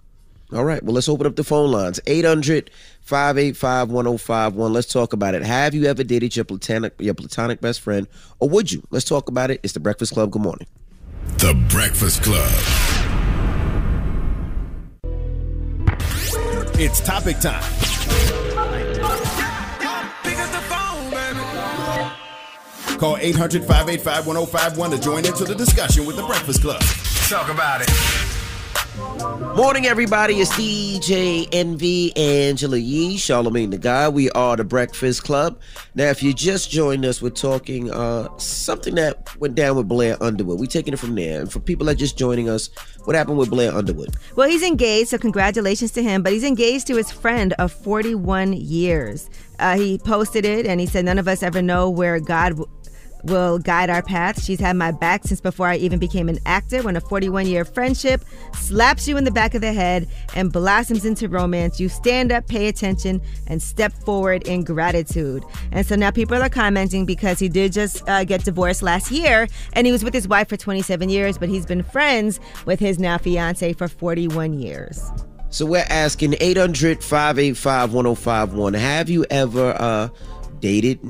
[0.53, 0.83] All right.
[0.83, 2.01] Well, let's open up the phone lines.
[2.07, 4.73] 800-585-1051.
[4.73, 5.43] Let's talk about it.
[5.43, 8.07] Have you ever dated your platonic your platonic best friend
[8.39, 8.83] or would you?
[8.91, 9.61] Let's talk about it.
[9.63, 10.31] It's the Breakfast Club.
[10.31, 10.67] Good morning.
[11.39, 12.51] The Breakfast Club.
[16.81, 17.61] It's topic time.
[23.01, 26.81] Call 800 585 1051 to join into the discussion with The Breakfast Club.
[27.29, 28.28] Talk about it.
[28.99, 30.35] Morning, everybody.
[30.35, 34.09] It's DJ Envy Angela Yee, Charlamagne the Guy.
[34.09, 35.61] We are the Breakfast Club.
[35.95, 40.17] Now, if you just joined us, we're talking uh, something that went down with Blair
[40.23, 40.61] Underwood.
[40.61, 41.41] We're taking it from there.
[41.41, 42.71] And for people that just joining us,
[43.05, 44.17] what happened with Blair Underwood?
[44.37, 46.23] Well, he's engaged, so congratulations to him.
[46.23, 49.29] But he's engaged to his friend of 41 years.
[49.59, 52.61] Uh, he posted it and he said, None of us ever know where God
[53.25, 54.43] will guide our path.
[54.43, 56.83] She's had my back since before I even became an actor.
[56.83, 61.05] When a 41 year friendship slaps you in the back of the head and blossoms
[61.05, 65.45] into romance, you stand up, pay attention, and step forward in gratitude.
[65.73, 69.49] And so now people are commenting because he did just uh, get divorced last year
[69.73, 72.99] and he was with his wife for 27 years, but he's been friends with his
[72.99, 75.11] now fiance for 41 years.
[75.51, 78.75] So we're asking 800 585 1051.
[78.75, 80.09] Have you ever uh,
[80.61, 81.01] dated,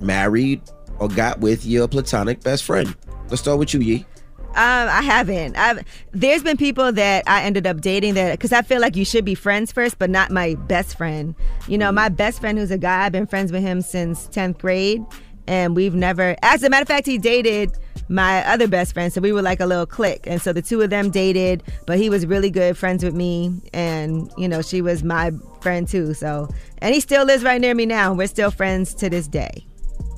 [0.00, 0.62] married,
[0.98, 2.94] or got with your platonic best friend?
[3.28, 4.06] Let's start with you, Yee.
[4.54, 5.56] Um, I haven't.
[5.56, 9.04] I've there's been people that I ended up dating that because I feel like you
[9.06, 11.34] should be friends first, but not my best friend.
[11.68, 13.06] You know, my best friend who's a guy.
[13.06, 15.02] I've been friends with him since tenth grade,
[15.46, 16.36] and we've never.
[16.42, 17.72] As a matter of fact, he dated
[18.10, 20.82] my other best friend, so we were like a little clique, and so the two
[20.82, 21.62] of them dated.
[21.86, 25.32] But he was really good friends with me, and you know, she was my
[25.62, 26.12] friend too.
[26.12, 26.46] So,
[26.82, 28.12] and he still lives right near me now.
[28.12, 29.66] We're still friends to this day.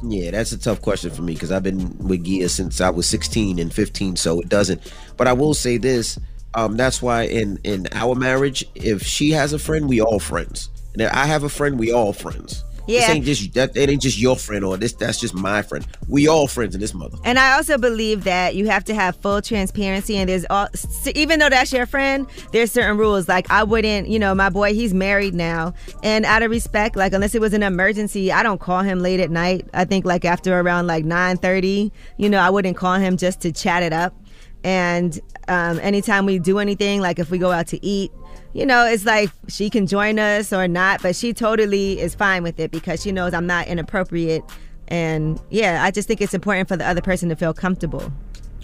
[0.06, 3.06] Yeah, that's a tough question for me because I've been with Gia since I was
[3.06, 4.92] 16 and 15, so it doesn't.
[5.16, 6.18] But I will say this:
[6.54, 10.68] um, that's why in in our marriage, if she has a friend, we all friends,
[10.92, 12.64] and if I have a friend, we all friends.
[12.86, 13.12] This Yeah.
[13.12, 13.76] ain't just that.
[13.76, 14.92] It ain't just your friend or this.
[14.92, 15.86] That's just my friend.
[16.08, 17.16] We all friends in this mother.
[17.24, 20.16] And I also believe that you have to have full transparency.
[20.16, 20.68] And there's all,
[21.14, 23.28] even though that's your friend, there's certain rules.
[23.28, 25.72] Like I wouldn't, you know, my boy, he's married now,
[26.02, 29.20] and out of respect, like unless it was an emergency, I don't call him late
[29.20, 29.66] at night.
[29.72, 33.40] I think like after around like nine thirty, you know, I wouldn't call him just
[33.42, 34.14] to chat it up.
[34.62, 38.10] And um, anytime we do anything, like if we go out to eat,
[38.54, 42.44] you know, it's like she can join us or not, but she totally is fine
[42.44, 44.44] with it because she knows I'm not inappropriate.
[44.88, 48.12] And yeah, I just think it's important for the other person to feel comfortable.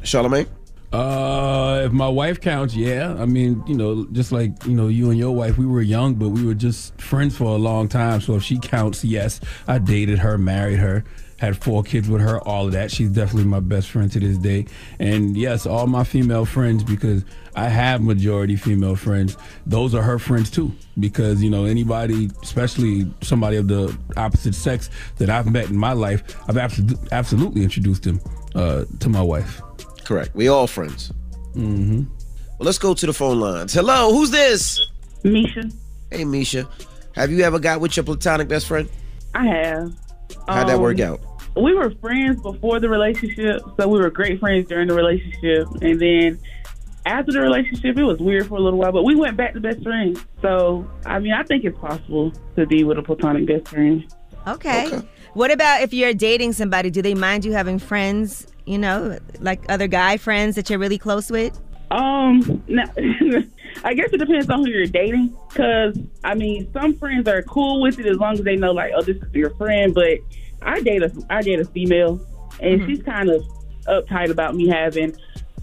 [0.02, 0.46] Charlamagne.
[0.92, 3.14] Uh, if my wife counts, yeah.
[3.18, 6.14] I mean, you know, just like you know, you and your wife, we were young,
[6.14, 8.20] but we were just friends for a long time.
[8.20, 11.04] So if she counts, yes, I dated her, married her,
[11.40, 12.90] had four kids with her, all of that.
[12.90, 14.66] She's definitely my best friend to this day.
[14.98, 17.24] And yes, all my female friends, because
[17.56, 20.70] I have majority female friends, those are her friends too.
[20.98, 25.94] Because you know, anybody, especially somebody of the opposite sex that I've met in my
[25.94, 28.20] life, I've absolutely absolutely introduced them
[28.54, 29.62] uh, to my wife.
[30.04, 30.34] Correct.
[30.34, 31.10] We all friends.
[31.54, 32.02] Mm-hmm.
[32.58, 33.72] Well, let's go to the phone lines.
[33.72, 34.78] Hello, who's this?
[35.24, 35.70] Misha.
[36.10, 36.68] Hey, Misha.
[37.14, 38.88] Have you ever got with your platonic best friend?
[39.34, 39.92] I have.
[40.46, 41.20] How'd that Um, work out?
[41.56, 46.00] We were friends before the relationship, so we were great friends during the relationship, and
[46.00, 46.38] then
[47.06, 49.60] after the relationship, it was weird for a little while, but we went back to
[49.60, 50.24] best friends.
[50.42, 54.04] So, I mean, I think it's possible to be with a platonic best friend.
[54.46, 55.00] Okay.
[55.34, 56.90] What about if you're dating somebody?
[56.90, 60.98] Do they mind you having friends, you know, like other guy friends that you're really
[60.98, 61.60] close with?
[61.90, 62.84] Um, now,
[63.84, 65.36] I guess it depends on who you're dating.
[65.54, 68.92] Cause I mean, some friends are cool with it as long as they know, like,
[68.96, 69.94] oh, this is your friend.
[69.94, 70.18] But
[70.62, 72.20] I date a, I date a female,
[72.60, 73.42] and she's kind of
[73.86, 75.16] uptight about me having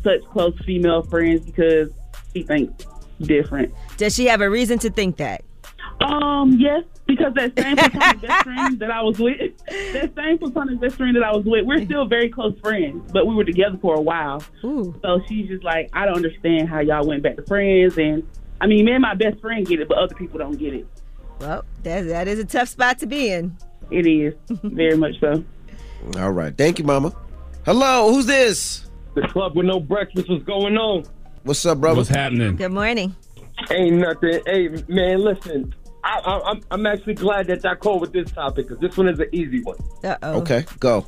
[0.04, 1.90] such close female friends because
[2.34, 2.86] she thinks
[3.22, 3.74] different.
[3.98, 5.44] Does she have a reason to think that?
[6.02, 10.80] Um, yes, because that same platonic best friend that I was with, that same platonic
[10.80, 13.78] best friend that I was with, we're still very close friends, but we were together
[13.82, 14.44] for a while.
[14.64, 14.96] Ooh.
[15.02, 18.28] So she's just like, I don't understand how y'all went back to friends, and
[18.62, 20.88] I mean, me and my best friend get it, but other people don't get it.
[21.40, 23.58] Well, that, that is a tough spot to be in.
[23.92, 24.34] It is
[24.64, 25.44] very much so.
[26.18, 26.56] All right.
[26.56, 27.14] Thank you, Mama.
[27.66, 28.86] Hello, who's this?
[29.16, 30.30] The club with no breakfast.
[30.30, 31.06] What's going on?
[31.44, 31.98] What's up, brother?
[31.98, 32.56] What's happening?
[32.56, 33.16] Good morning.
[33.72, 34.42] Ain't nothing.
[34.46, 35.74] Hey, man, listen.
[36.04, 39.10] I, I, I'm, I'm actually glad that I called with this topic because this one
[39.10, 39.78] is an easy one.
[40.04, 40.42] Uh oh.
[40.42, 41.06] Okay, go.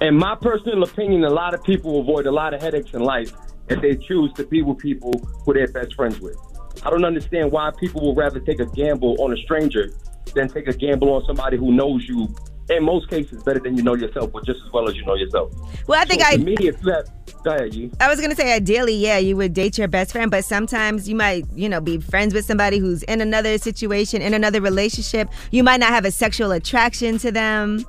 [0.00, 3.32] In my personal opinion, a lot of people avoid a lot of headaches in life
[3.68, 5.12] if they choose to be with people
[5.44, 6.36] who they're best friends with.
[6.84, 9.92] I don't understand why people would rather take a gamble on a stranger
[10.34, 12.28] than take a gamble on somebody who knows you
[12.68, 15.14] in most cases, better than you know yourself, or just as well as you know
[15.16, 15.52] yourself.
[15.88, 17.04] Well, I think So I- me, if you have,
[17.42, 17.90] go ahead, you.
[17.98, 21.16] I was gonna say ideally, yeah, you would date your best friend, but sometimes you
[21.16, 25.28] might, you know, be friends with somebody who's in another situation, in another relationship.
[25.50, 27.84] You might not have a sexual attraction to them.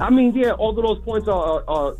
[0.00, 1.94] I mean, yeah, all of those points are are,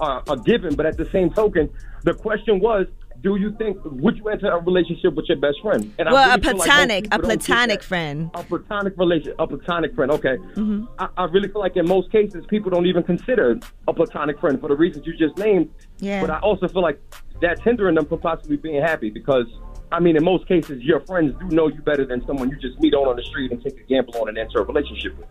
[0.00, 1.68] are are given, but at the same token,
[2.04, 2.86] the question was,
[3.22, 5.92] do you think would you enter a relationship with your best friend?
[5.98, 8.30] And I well, a really like platonic, a people don't get platonic friend.
[8.34, 10.12] A platonic relation, a platonic friend.
[10.12, 10.84] Okay, Mm-hmm.
[10.98, 14.60] I, I really feel like in most cases people don't even consider a platonic friend
[14.60, 15.70] for the reasons you just named.
[15.98, 16.20] Yeah.
[16.20, 17.00] But I also feel like
[17.40, 19.46] that's hindering them from possibly being happy because.
[19.90, 22.78] I mean, in most cases, your friends do know you better than someone you just
[22.78, 25.26] meet on on the street and take a gamble on and enter a relationship with.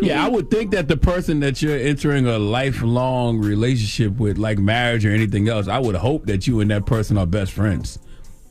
[0.00, 4.58] Yeah, I would think that the person that you're entering a lifelong relationship with, like
[4.58, 7.98] marriage or anything else, I would hope that you and that person are best friends.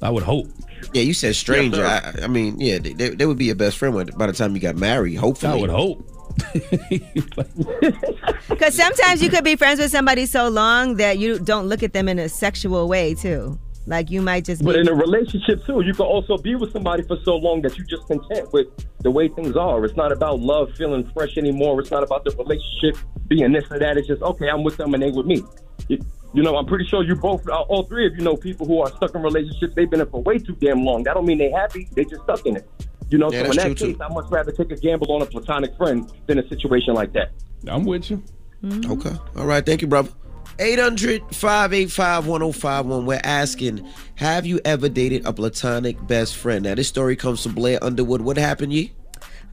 [0.01, 0.47] I would hope.
[0.93, 1.82] Yeah, you said stranger.
[1.82, 4.34] Yes, I, I mean, yeah, they, they, they would be your best friend by the
[4.34, 5.16] time you got married.
[5.16, 6.07] Hopefully, I would hope.
[8.47, 11.93] Because sometimes you could be friends with somebody so long that you don't look at
[11.93, 13.57] them in a sexual way too.
[13.88, 14.64] Like you might just.
[14.64, 17.62] But be, in a relationship too, you can also be with somebody for so long
[17.64, 18.68] that you're just content with
[19.00, 19.84] the way things are.
[19.84, 21.80] It's not about love feeling fresh anymore.
[21.80, 23.98] It's not about the relationship being this or that.
[23.98, 25.44] It's just okay, I'm with them and they with me.
[25.88, 26.00] You,
[26.34, 28.82] you know, I'm pretty sure you both, uh, all three of you know people who
[28.82, 29.74] are stuck in relationships.
[29.76, 31.04] They've been in for way too damn long.
[31.04, 31.90] That don't mean they happy.
[31.94, 32.70] They just stuck in it.
[33.10, 33.98] You know, Yeah, so in that case, too.
[34.00, 37.32] I'd much rather take a gamble on a platonic friend than a situation like that.
[37.68, 38.24] I'm with you.
[38.64, 39.12] Okay.
[39.36, 39.66] All right.
[39.66, 40.12] Thank you, brother.
[40.62, 43.05] 800 585 1051.
[43.05, 46.66] We're asking Have you ever dated a platonic best friend?
[46.66, 48.22] Now, this story comes from Blair Underwood.
[48.22, 48.93] What happened, Yee?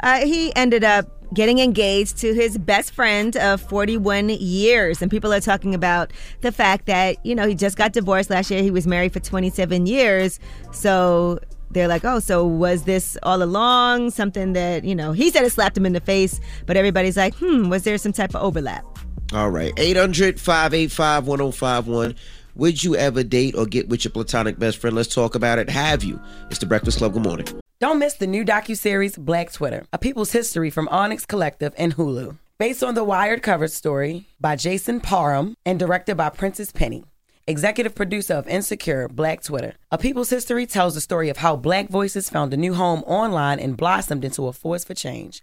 [0.00, 5.02] Uh, he ended up getting engaged to his best friend of 41 years.
[5.02, 8.50] And people are talking about the fact that, you know, he just got divorced last
[8.50, 8.62] year.
[8.62, 10.38] He was married for 27 years.
[10.72, 11.38] So
[11.70, 15.52] they're like, oh, so was this all along something that, you know, he said it
[15.52, 18.84] slapped him in the face, but everybody's like, hmm, was there some type of overlap?
[19.32, 19.72] All right.
[19.76, 22.14] 800 585 1051.
[22.54, 24.96] Would you ever date or get with your platonic best friend?
[24.96, 25.68] Let's talk about it.
[25.68, 26.20] Have you?
[26.50, 27.12] It's the Breakfast Club.
[27.12, 27.46] Good morning.
[27.78, 32.36] Don't miss the new docuseries Black Twitter, A People's History from Onyx Collective and Hulu.
[32.58, 37.04] Based on the Wired cover story by Jason Parham and directed by Prentice Penny.
[37.46, 39.74] Executive producer of Insecure, Black Twitter.
[39.92, 43.60] A People's History tells the story of how black voices found a new home online
[43.60, 45.42] and blossomed into a force for change,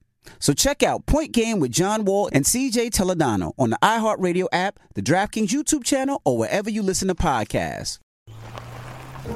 [0.39, 4.79] So check out Point Game with John Wall and CJ Toledano on the iHeartRadio app,
[4.95, 7.99] the DraftKings YouTube channel, or wherever you listen to podcasts.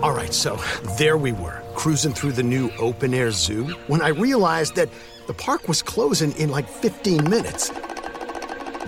[0.02, 0.60] All right, so
[0.98, 4.90] there we were, cruising through the new open air zoo when I realized that
[5.28, 7.72] the park was closing in like 15 minutes.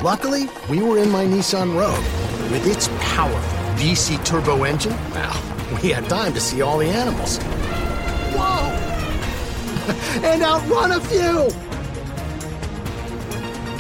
[0.02, 2.04] Luckily, we were in my Nissan Rogue.
[2.52, 7.38] With its powerful VC turbo engine, well, we had time to see all the animals.
[8.34, 8.70] Whoa!
[10.28, 11.67] and outrun a few!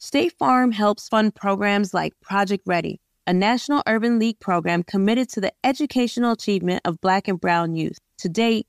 [0.00, 5.40] State Farm helps fund programs like Project Ready, a National Urban League program committed to
[5.40, 7.98] the educational achievement of Black and Brown youth.
[8.18, 8.68] To date,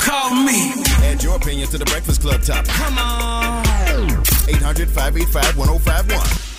[0.00, 0.72] Call me.
[1.02, 2.70] Add your opinion to the Breakfast Club topic.
[2.72, 3.64] Come on.
[4.48, 6.50] 800 585 1051.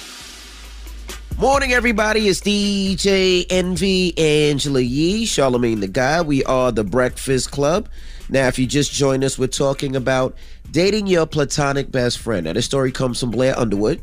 [1.39, 2.27] Morning, everybody.
[2.27, 6.21] It's DJ Envy, Angela Yee, Charlamagne the Guy.
[6.21, 7.89] We are the Breakfast Club.
[8.29, 10.35] Now, if you just joined us, we're talking about
[10.71, 12.45] dating your platonic best friend.
[12.45, 14.01] Now, this story comes from Blair Underwood.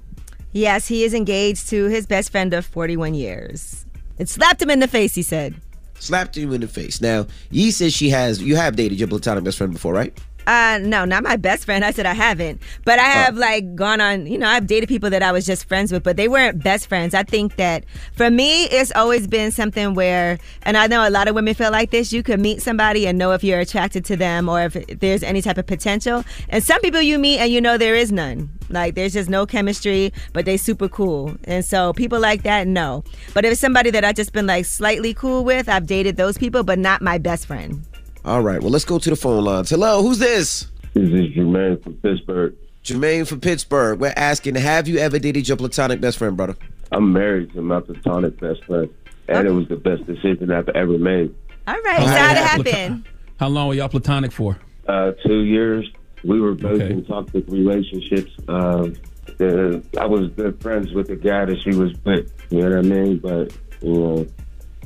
[0.53, 3.85] Yes, he is engaged to his best friend of 41 years.
[4.19, 5.55] It slapped him in the face, he said.
[5.99, 7.01] Slapped you in the face.
[7.01, 10.17] Now, Yee says she has, you have dated your platonic best friend before, right?
[10.49, 11.85] Uh, no, not my best friend.
[11.85, 14.27] I said I haven't, but I have like gone on.
[14.27, 16.87] You know, I've dated people that I was just friends with, but they weren't best
[16.87, 17.13] friends.
[17.13, 17.85] I think that
[18.15, 21.71] for me, it's always been something where, and I know a lot of women feel
[21.71, 22.15] like this.
[22.15, 25.43] You could meet somebody and know if you're attracted to them or if there's any
[25.43, 26.25] type of potential.
[26.49, 28.58] And some people you meet and you know there is none.
[28.69, 31.37] Like there's just no chemistry, but they super cool.
[31.45, 33.05] And so people like that, no.
[33.35, 36.39] But if it's somebody that I've just been like slightly cool with, I've dated those
[36.39, 37.83] people, but not my best friend.
[38.25, 39.71] All right, well, let's go to the phone lines.
[39.71, 40.67] Hello, who's this?
[40.95, 42.55] This is Jermaine from Pittsburgh.
[42.85, 44.01] Jermaine from Pittsburgh.
[44.01, 46.57] We're asking, have you ever dated your platonic best friend, brother?
[46.93, 48.89] I'm married to my platonic best friend,
[49.29, 51.35] and it was the best decision I've ever made.
[51.67, 53.05] All right, so how'd it happen?
[53.39, 54.59] How long were y'all platonic for?
[54.87, 55.87] Uh, two years.
[56.25, 56.93] We were both Okay.
[56.93, 58.31] in toxic relationships.
[58.49, 58.89] Uh,
[59.37, 62.33] the, I was good friends with the guy that she was with.
[62.51, 63.19] You know what I mean?
[63.19, 64.27] But you know,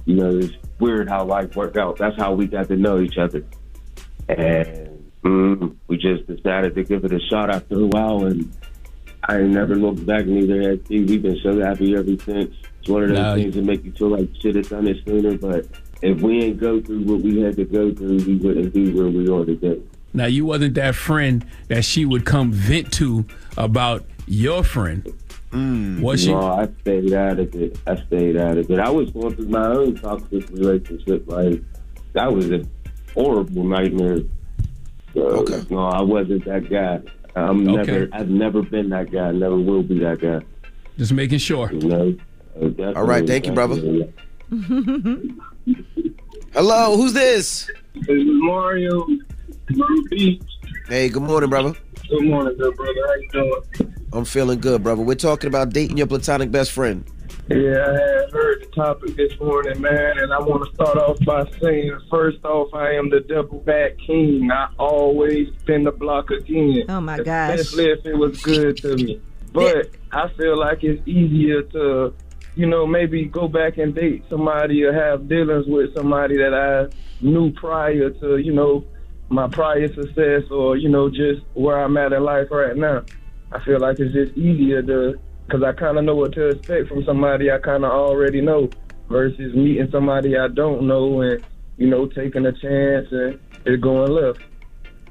[0.05, 1.97] you know, it's weird how life worked out.
[1.97, 3.45] That's how we got to know each other,
[4.29, 8.27] and mm, we just decided to give it a shot after a while.
[8.27, 8.53] And
[9.29, 10.27] I never looked back.
[10.27, 11.05] Neither has she.
[11.05, 12.55] We've been so happy ever since.
[12.81, 14.99] It's one of those Now- things that make you feel like should have done it
[15.07, 15.39] sooner.
[15.39, 15.67] But
[16.03, 19.09] if we ain't go through what we had to go through, we wouldn't be where
[19.09, 19.81] we are today.
[20.15, 23.25] Now you wasn't that friend that she would come vent to
[23.57, 25.07] about your friend.
[26.03, 26.33] Was she?
[26.33, 27.79] No, I stayed out of it.
[27.87, 28.79] I stayed out of it.
[28.79, 31.25] I was going through my own toxic relationship.
[31.29, 31.63] Like
[32.15, 32.65] that was a
[33.15, 34.21] horrible nightmare.
[35.15, 37.01] So, No, I wasn't that guy.
[37.35, 37.93] I'm Okay.
[37.93, 38.09] never.
[38.13, 39.31] I've never been that guy.
[39.33, 40.41] Never will be that guy.
[40.99, 41.71] Just making sure.
[41.73, 42.15] You know.
[42.61, 43.77] Uh, All right, thank you, brother.
[46.53, 47.71] Hello, who's this?
[47.95, 49.07] This is Mario.
[50.11, 50.43] Beach.
[50.89, 51.75] Hey, good morning, brother.
[52.09, 53.01] Good morning, good brother.
[53.07, 53.95] How you doing?
[54.13, 55.03] I'm feeling good, brother.
[55.03, 57.05] We're talking about dating your platonic best friend.
[57.49, 61.45] Yeah, I heard the topic this morning, man, and I want to start off by
[61.61, 64.51] saying, first off, I am the double back king.
[64.51, 66.85] I always spin the block again.
[66.89, 67.59] Oh my gosh.
[67.59, 69.21] Especially if it was good to me.
[69.53, 72.15] But I feel like it's easier to,
[72.55, 76.89] you know, maybe go back and date somebody or have dealings with somebody that I
[77.23, 78.83] knew prior to, you know,
[79.33, 83.03] my prior success or, you know, just where I'm at in life right now.
[83.51, 86.89] I feel like it's just easier to, because I kind of know what to expect
[86.89, 88.69] from somebody I kind of already know
[89.09, 91.45] versus meeting somebody I don't know and,
[91.79, 94.41] you know, taking a chance and it going left.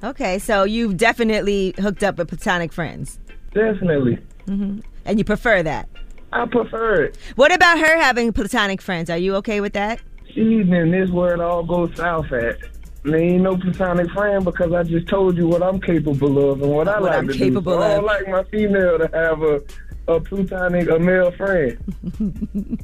[0.03, 3.19] Okay, so you've definitely hooked up with platonic friends.
[3.53, 4.19] Definitely.
[4.45, 5.89] hmm And you prefer that?
[6.32, 7.17] I prefer it.
[7.36, 9.09] What about her having platonic friends?
[9.09, 9.99] Are you okay with that?
[10.30, 12.57] Evening, this where it all goes south at.
[13.04, 16.72] There ain't no platonic friend because I just told you what I'm capable of and
[16.72, 17.80] what I What like I'm to capable do.
[17.80, 19.62] So I don't like my female to have a,
[20.08, 21.78] a platonic, a male friend.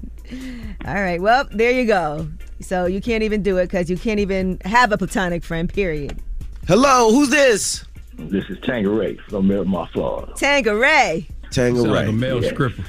[0.85, 2.27] All right, well, there you go.
[2.61, 6.19] So you can't even do it because you can't even have a platonic friend, period.
[6.67, 7.85] Hello, who's this?
[8.17, 10.33] This is Tanqueray from Miramar, Florida.
[10.35, 11.27] Tanqueray.
[11.51, 12.09] Tango Sound like Ray.
[12.09, 12.49] a male Yeah.
[12.49, 12.83] scripper.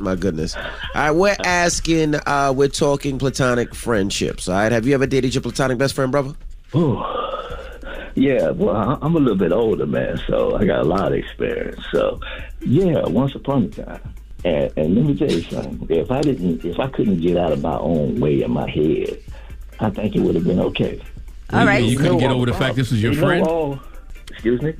[0.00, 0.56] My goodness.
[0.56, 0.62] All
[0.96, 4.48] right, we're asking, uh, we're talking platonic friendships.
[4.48, 6.34] All right, have you ever dated your platonic best friend, brother?
[6.74, 7.02] Ooh.
[8.14, 11.14] Yeah, well, I- I'm a little bit older, man, so I got a lot of
[11.18, 11.80] experience.
[11.92, 12.20] So,
[12.60, 14.00] yeah, once upon a time.
[14.44, 15.86] And, and let me tell you something.
[15.88, 19.18] If I didn't, if I couldn't get out of my own way in my head,
[19.80, 21.00] I think it would have been okay.
[21.52, 21.82] All right.
[21.82, 23.46] You couldn't get over the fact this was your You friend?
[23.46, 23.78] all-
[24.30, 24.74] excuse me?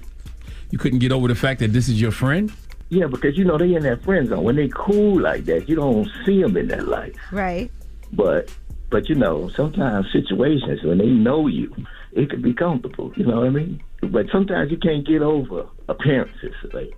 [0.70, 2.52] You couldn't get over the fact that this is your friend?
[2.88, 4.42] Yeah, because you know they in that friend zone.
[4.42, 7.14] When they cool like that, you don't see them in that light.
[7.30, 7.70] Right.
[8.12, 8.50] But
[8.92, 11.74] but you know, sometimes situations when they know you,
[12.12, 13.12] it could be comfortable.
[13.16, 13.82] You know what I mean?
[14.02, 16.92] But sometimes you can't get over appearances, like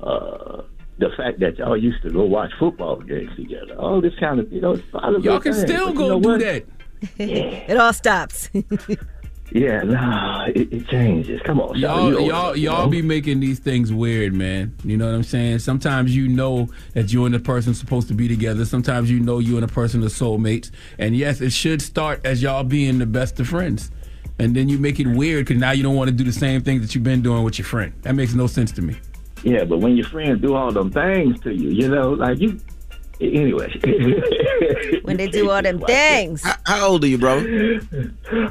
[0.00, 0.62] uh,
[0.98, 3.74] the fact that y'all used to go watch football games together.
[3.78, 5.66] All this kind of you know, it's part of Y'all the can thing.
[5.66, 6.40] still But you go know do what?
[6.40, 6.66] that.
[7.18, 8.50] it all stops.
[9.52, 11.40] Yeah, nah, it, it changes.
[11.42, 12.88] Come on, Y'all, y'all, y'all know?
[12.88, 14.74] be making these things weird, man.
[14.84, 15.60] You know what I'm saying?
[15.60, 18.64] Sometimes you know that you and the person supposed to be together.
[18.64, 20.70] Sometimes you know you and a person are soulmates.
[20.98, 23.90] And yes, it should start as y'all being the best of friends.
[24.38, 26.60] And then you make it weird because now you don't want to do the same
[26.62, 27.92] thing that you've been doing with your friend.
[28.02, 28.96] That makes no sense to me.
[29.42, 32.58] Yeah, but when your friends do all them things to you, you know, like you.
[33.18, 33.72] Anyway,
[35.02, 36.42] when they do all them things.
[36.66, 37.38] How old are you, bro?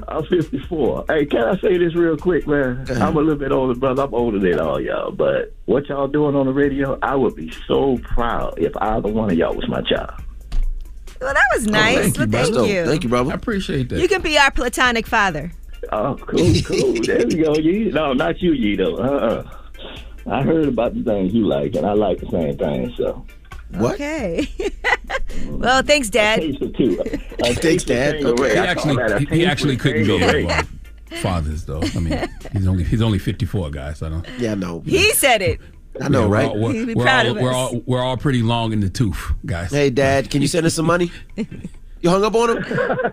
[0.07, 1.05] I'm 54.
[1.07, 2.84] Hey, can I say this real quick, man?
[2.89, 4.03] I'm a little bit older, brother.
[4.03, 7.53] I'm older than all y'all, but what y'all doing on the radio, I would be
[7.68, 10.20] so proud if either one of y'all was my child.
[11.22, 12.18] Well, that was oh, nice.
[12.18, 12.86] well, thank you.
[12.86, 13.32] Thank you, brother.
[13.32, 13.99] I appreciate that.
[13.99, 15.51] You can be our platonic father.
[15.91, 16.93] Oh, cool, cool.
[17.03, 17.91] there we go, Yee.
[17.91, 18.95] No, not you, Yee, though.
[18.95, 19.49] Uh-uh.
[20.28, 23.24] I heard about the things you like, and I like the same things, so.
[23.82, 24.47] Okay.
[25.47, 26.41] well, thanks, Dad.
[27.39, 28.15] Thanks, Dad.
[28.19, 30.63] He actually, he, he actually couldn't be any of our
[31.21, 31.82] fathers, though.
[31.95, 33.99] I mean, he's only he's only 54, guys.
[33.99, 34.28] So I don't.
[34.38, 34.67] Yeah, no.
[34.78, 34.80] know.
[34.82, 35.59] He said it.
[36.01, 36.49] I know, Yeah, we're right?
[36.49, 39.71] all- We're, we're all, we're all we're all pretty long in the tooth, guys.
[39.71, 41.11] Hey, Dad, can you send us some money?
[42.06, 42.66] You hung up on him?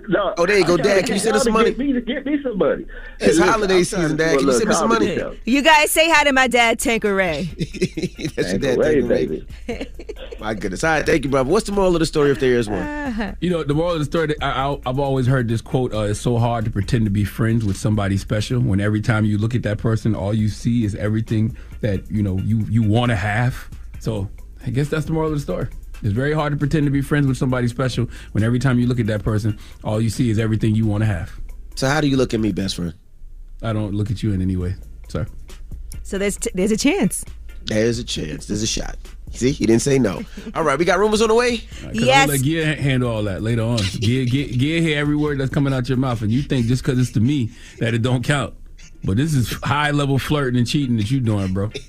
[0.11, 1.07] no, oh, there you go, Dad.
[1.07, 1.71] Can you send us some money?
[1.71, 2.85] Get me, get me some money.
[3.21, 4.33] It's Hey, holiday I'm season, Dad.
[4.33, 5.17] do a Can you send me some money?
[5.17, 5.35] show.
[5.47, 7.45] You guys say hi to my dad, Tanqueray.
[8.37, 9.47] That's your dad, Tanqueray, baby.
[9.67, 9.87] baby.
[10.41, 10.85] My goodness.
[10.85, 11.49] All right, thank you, brother.
[11.49, 13.35] What's the moral of the story if there is one?
[13.41, 16.01] You know, the moral of the story, I, I, I've always heard this quote, uh,
[16.01, 19.39] it's so hard to pretend to be friends with somebody special when every time you
[19.39, 23.09] look at that person, all you see is everything that, you know, you, you want
[23.09, 23.71] to have.
[24.01, 24.29] So
[24.67, 25.69] I guess that's the moral of the story.
[26.03, 28.87] It's very hard to pretend to be friends with somebody special when every time you
[28.87, 31.33] look at that person, all you see is everything you want to have.
[31.77, 32.95] So how do you look at me, best friend?
[33.63, 34.75] I don't look at you in any way,
[35.09, 35.27] sir.
[36.03, 37.25] So there's t- there's a chance.
[37.67, 38.47] There's a chance.
[38.47, 38.97] There's a shot.
[39.31, 40.23] See, he didn't say no.
[40.55, 41.59] All right, we got rumors on the way.
[41.59, 43.79] Because I'm gonna let Gia handle all that later on.
[43.79, 46.83] Gia, Gia, Gia hear every word that's coming out your mouth, and you think just
[46.83, 48.55] because it's to me that it don't count.
[49.05, 51.71] But this is high level flirting and cheating that you're doing, bro.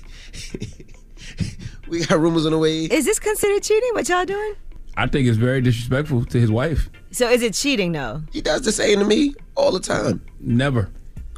[1.94, 2.86] We got rumors on the way.
[2.86, 3.88] Is this considered cheating?
[3.92, 4.54] What y'all doing?
[4.96, 6.90] I think it's very disrespectful to his wife.
[7.12, 8.20] So is it cheating though?
[8.32, 10.20] He does the same to me all the time.
[10.40, 10.90] Never.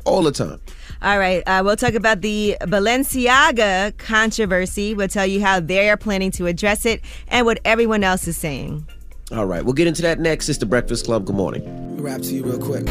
[0.06, 0.58] All the time.
[1.02, 4.94] All right, uh, we'll talk about the Balenciaga controversy.
[4.94, 8.38] We'll tell you how they are planning to address it and what everyone else is
[8.38, 8.88] saying.
[9.32, 10.48] All right, we'll get into that next.
[10.48, 11.26] It's the Breakfast Club.
[11.26, 12.00] Good morning.
[12.00, 12.86] Rap to you real quick.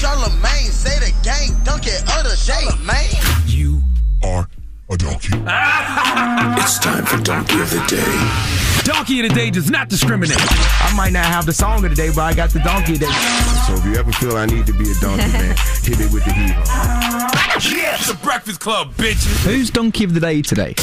[0.00, 3.06] Charlamagne say the game, dunk it other day, man.
[3.46, 3.80] You
[4.24, 4.48] are
[4.90, 5.30] a donkey.
[6.60, 8.82] It's time for Donkey of the Day.
[8.84, 10.36] Donkey of the Day does not discriminate.
[10.38, 13.00] I might not have the song of the day, but I got the donkey of
[13.00, 13.12] the day.
[13.66, 16.24] So if you ever feel I need to be a donkey, man, hit me with
[16.24, 16.50] the heat.
[17.76, 19.44] Yeah, it's the Breakfast Club, bitches.
[19.44, 20.74] Who's Donkey of the Day today?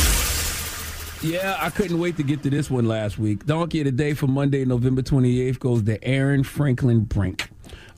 [1.22, 3.46] Yeah, I couldn't wait to get to this one last week.
[3.46, 7.50] Donkey of the Day for Monday, November 28th goes to Aaron Franklin Brink.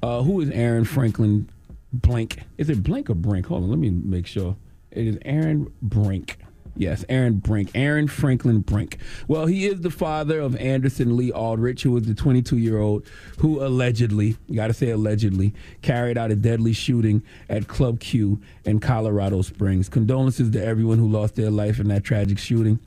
[0.03, 1.49] Uh, who is Aaron Franklin
[1.93, 2.39] Blank?
[2.57, 3.47] Is it Blank or Brink?
[3.47, 4.55] Hold on, let me make sure.
[4.92, 6.38] It is Aaron Brink.
[6.76, 7.72] Yes, Aaron Brink.
[7.76, 8.98] Aaron Franklin Brink.
[9.28, 13.06] Well, he is the father of Anderson Lee Aldrich, who was the 22 year old
[13.40, 18.40] who allegedly, you got to say allegedly, carried out a deadly shooting at Club Q
[18.64, 19.90] in Colorado Springs.
[19.90, 22.80] Condolences to everyone who lost their life in that tragic shooting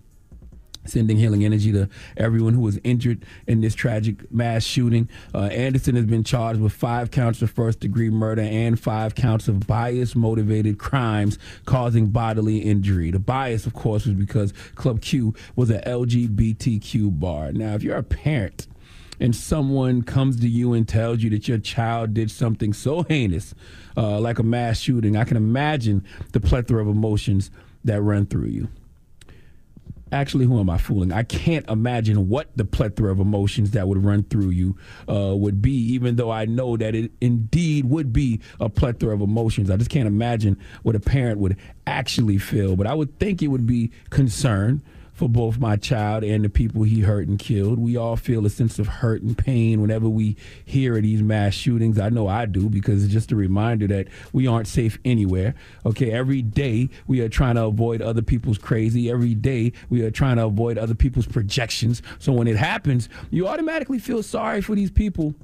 [0.85, 5.09] sending healing energy to everyone who was injured in this tragic mass shooting.
[5.35, 9.49] Uh, Anderson has been charged with five counts of first degree murder and five counts
[9.49, 13.11] of bias motivated crimes causing bodily injury.
[13.11, 17.53] The bias, of course, was because Club Q was an LGBTQ bar.
[17.53, 18.67] Now, if you're a parent,
[19.21, 23.55] and someone comes to you and tells you that your child did something so heinous,
[23.97, 27.51] uh, like a mass shooting, I can imagine the plethora of emotions
[27.85, 28.69] that run through you
[30.13, 31.13] actually who am i fooling?
[31.13, 34.77] I can't imagine what the plethora of emotions that would run through you
[35.09, 39.21] uh, would be even though i know that it indeed would be a plethora of
[39.21, 39.71] emotions.
[39.71, 41.57] I just can't imagine what a parent would
[41.87, 44.83] actually feel but i would think it would be concern
[45.13, 47.79] for both my child and the people he hurt and killed.
[47.79, 51.55] We all feel a sense of hurt and pain whenever we hear of these mass
[51.55, 51.99] shootings.
[51.99, 55.55] I know I do because it's just a reminder that we aren't safe anywhere.
[55.85, 59.11] Okay, every day we are trying to avoid other people's crazy.
[59.11, 62.03] Every day we are trying to avoid other people's projections.
[62.19, 65.35] So when it happens, you automatically feel sorry for these people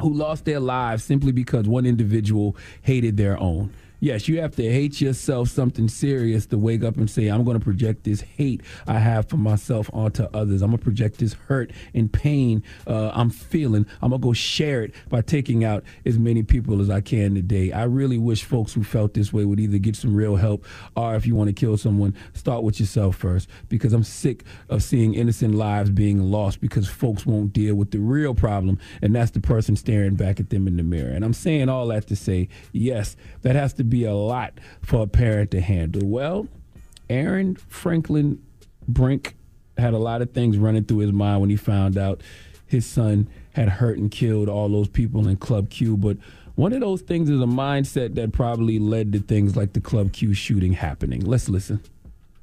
[0.00, 3.72] who lost their lives simply because one individual hated their own.
[4.00, 7.58] Yes, you have to hate yourself something serious to wake up and say, I'm going
[7.58, 10.62] to project this hate I have for myself onto others.
[10.62, 13.86] I'm going to project this hurt and pain uh, I'm feeling.
[14.02, 17.34] I'm going to go share it by taking out as many people as I can
[17.34, 17.72] today.
[17.72, 21.14] I really wish folks who felt this way would either get some real help or
[21.14, 25.14] if you want to kill someone, start with yourself first because I'm sick of seeing
[25.14, 29.40] innocent lives being lost because folks won't deal with the real problem, and that's the
[29.40, 31.10] person staring back at them in the mirror.
[31.10, 35.02] And I'm saying all that to say, yes, that has to be a lot for
[35.02, 36.06] a parent to handle.
[36.06, 36.48] Well,
[37.08, 38.42] Aaron Franklin
[38.88, 39.36] Brink
[39.78, 42.22] had a lot of things running through his mind when he found out
[42.66, 45.96] his son had hurt and killed all those people in Club Q.
[45.96, 46.16] But
[46.54, 50.12] one of those things is a mindset that probably led to things like the Club
[50.12, 51.20] Q shooting happening.
[51.20, 51.80] Let's listen.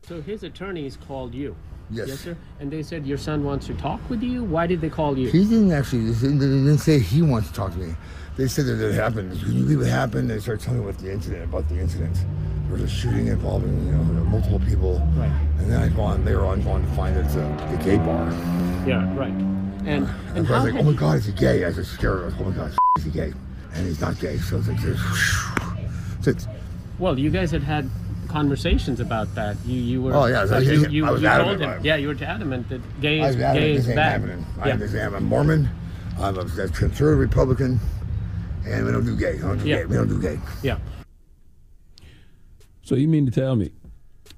[0.08, 1.56] So his attorneys called you.
[1.90, 2.20] Yes.
[2.20, 2.38] sir.
[2.60, 4.44] And they said your son wants to talk with you.
[4.44, 5.30] Why did they call you?
[5.30, 6.12] He didn't actually.
[6.12, 7.96] They didn't say he wants to talk to me.
[8.36, 9.40] They said that it happened.
[9.40, 10.30] Can you believe it happened?
[10.30, 11.44] They started telling me about the incident.
[11.44, 12.18] About the incident.
[12.68, 15.00] There was a shooting involving you know multiple people.
[15.16, 15.32] Right.
[15.60, 16.26] And then I go on.
[16.26, 18.32] Later on, going to find it's a, a gay bar.
[18.88, 19.30] Yeah, right.
[19.86, 20.08] And And
[20.38, 21.64] and I was like, oh my god, is he gay?
[21.64, 22.22] I was scared.
[22.22, 23.34] I was, oh my god, is he gay?
[23.76, 24.38] And he's not gay.
[24.38, 25.00] So it's like this.
[26.26, 26.48] It's,
[27.00, 27.90] Well, you guys had had
[28.30, 29.58] conversations about that.
[29.66, 30.14] You you were.
[30.14, 31.86] Oh, yeah, uh, so you, you, I was you adamant told him.
[31.86, 34.12] Yeah, you were adamant that gay is, I was adamant gay this is ain't bad.
[34.22, 34.46] happening.
[34.62, 35.06] I'm, Yeah.
[35.06, 35.70] I'm a Mormon.
[36.18, 37.80] I'm a conservative Republican,
[38.66, 39.34] and we don't do gay.
[39.34, 39.78] We don't do Yeah.
[39.80, 39.86] gay.
[39.86, 40.40] We don't do gay.
[40.62, 40.78] Yeah.
[42.84, 43.72] So you mean to tell me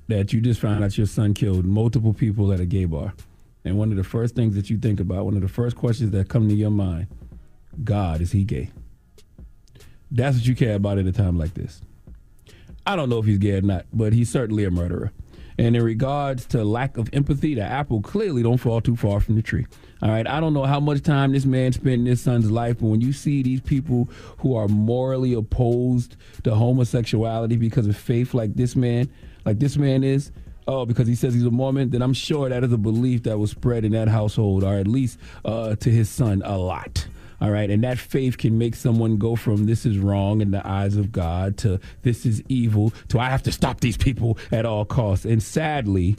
[0.07, 3.13] that you just found out your son killed multiple people at a gay bar,
[3.63, 6.11] and one of the first things that you think about, one of the first questions
[6.11, 7.07] that come to your mind,
[7.83, 8.69] God, is he gay?
[10.11, 11.81] That's what you care about at a time like this.
[12.85, 15.11] I don't know if he's gay or not, but he's certainly a murderer.
[15.57, 19.35] And in regards to lack of empathy, the apple clearly don't fall too far from
[19.35, 19.65] the tree.
[20.05, 22.77] All right, I don't know how much time this man spent in his son's life,
[22.79, 28.35] but when you see these people who are morally opposed to homosexuality because of faith,
[28.35, 29.09] like this man,
[29.45, 30.31] like this man is,
[30.67, 33.39] oh, because he says he's a Mormon, then I'm sure that is a belief that
[33.39, 37.07] was spread in that household, or at least uh, to his son, a lot.
[37.41, 37.71] All right.
[37.71, 41.11] And that faith can make someone go from this is wrong in the eyes of
[41.11, 45.25] God to this is evil to I have to stop these people at all costs.
[45.25, 46.15] And sadly,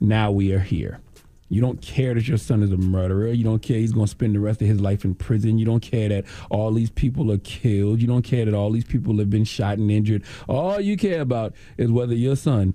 [0.00, 1.00] now we are here.
[1.48, 3.28] You don't care that your son is a murderer.
[3.28, 5.58] You don't care he's going to spend the rest of his life in prison.
[5.58, 8.00] You don't care that all these people are killed.
[8.00, 10.24] You don't care that all these people have been shot and injured.
[10.46, 12.74] All you care about is whether your son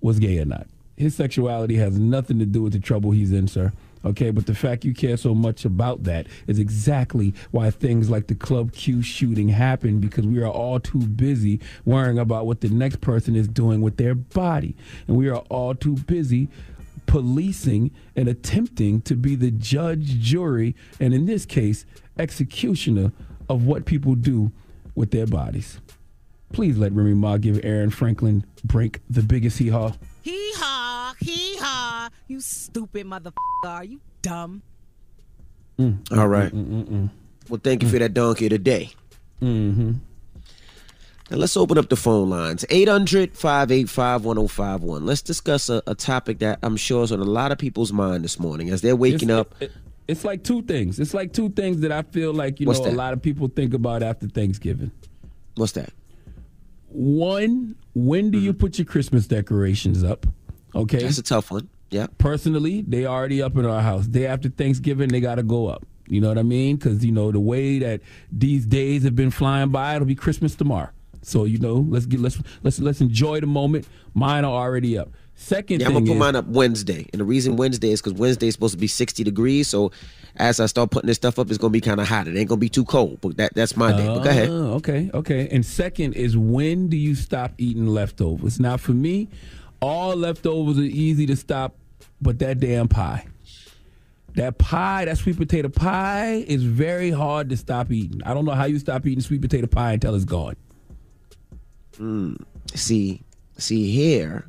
[0.00, 0.66] was gay or not.
[0.96, 3.72] His sexuality has nothing to do with the trouble he's in, sir.
[4.04, 8.28] Okay, but the fact you care so much about that is exactly why things like
[8.28, 12.68] the Club Q shooting happen because we are all too busy worrying about what the
[12.68, 14.76] next person is doing with their body.
[15.06, 16.48] And we are all too busy
[17.08, 21.84] policing and attempting to be the judge, jury, and in this case,
[22.18, 23.10] executioner
[23.48, 24.52] of what people do
[24.94, 25.80] with their bodies.
[26.52, 29.92] Please let Remy Ma give Aaron Franklin Brink the biggest hee haw.
[30.22, 32.10] Hee haw, hee haw.
[32.28, 33.32] You stupid motherfucker.
[33.64, 34.62] Are you dumb?
[35.78, 36.16] Mm.
[36.16, 36.52] All right.
[36.52, 37.10] Mm, mm,
[37.48, 38.90] well, thank you for that donkey today.
[39.40, 39.92] Mm-hmm.
[41.30, 45.04] Now let's open up the phone lines 800 585 1051.
[45.04, 48.24] Let's discuss a, a topic that I'm sure is on a lot of people's mind
[48.24, 49.54] this morning as they're waking It's- up.
[49.60, 49.72] it-
[50.08, 50.98] it's like two things.
[50.98, 52.94] It's like two things that I feel like you What's know that?
[52.94, 54.90] a lot of people think about after Thanksgiving.
[55.56, 55.92] What's that?
[56.88, 58.58] One, when do you mm-hmm.
[58.58, 60.26] put your Christmas decorations up?
[60.74, 61.68] Okay, That's a tough one.
[61.90, 62.06] Yeah.
[62.16, 64.06] Personally, they already up in our house.
[64.06, 65.84] Day after Thanksgiving, they got to go up.
[66.06, 66.76] You know what I mean?
[66.76, 68.00] Because you know the way that
[68.32, 70.88] these days have been flying by, it'll be Christmas tomorrow.
[71.22, 73.86] So you know, let's get let's let's let's enjoy the moment.
[74.14, 75.10] Mine are already up.
[75.34, 78.18] Second Yeah, I'm gonna put is, mine up Wednesday, and the reason Wednesday is because
[78.18, 79.68] Wednesday is supposed to be 60 degrees.
[79.68, 79.92] So
[80.36, 82.26] as I start putting this stuff up, it's gonna be kind of hot.
[82.26, 84.06] It ain't gonna be too cold, but that that's my day.
[84.06, 84.48] But go ahead.
[84.48, 85.48] Oh, Okay, okay.
[85.50, 88.58] And second is when do you stop eating leftovers?
[88.58, 89.28] Now, for me,
[89.80, 91.74] all leftovers are easy to stop,
[92.20, 93.26] but that damn pie.
[94.34, 98.22] That pie, that sweet potato pie, is very hard to stop eating.
[98.24, 100.56] I don't know how you stop eating sweet potato pie until it's gone.
[101.98, 102.42] Mm.
[102.74, 103.22] See,
[103.56, 104.46] see here,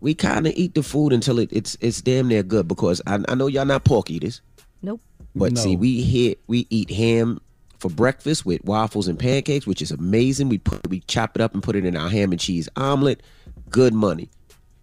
[0.00, 3.18] we kind of eat the food until it, it's it's damn near good because I,
[3.28, 4.40] I know y'all not pork eaters,
[4.82, 5.00] Nope.
[5.34, 5.60] but No.
[5.60, 7.40] see, we hit we eat ham
[7.78, 10.48] for breakfast with waffles and pancakes, which is amazing.
[10.48, 13.22] We put we chop it up and put it in our ham and cheese omelet.
[13.70, 14.28] Good money.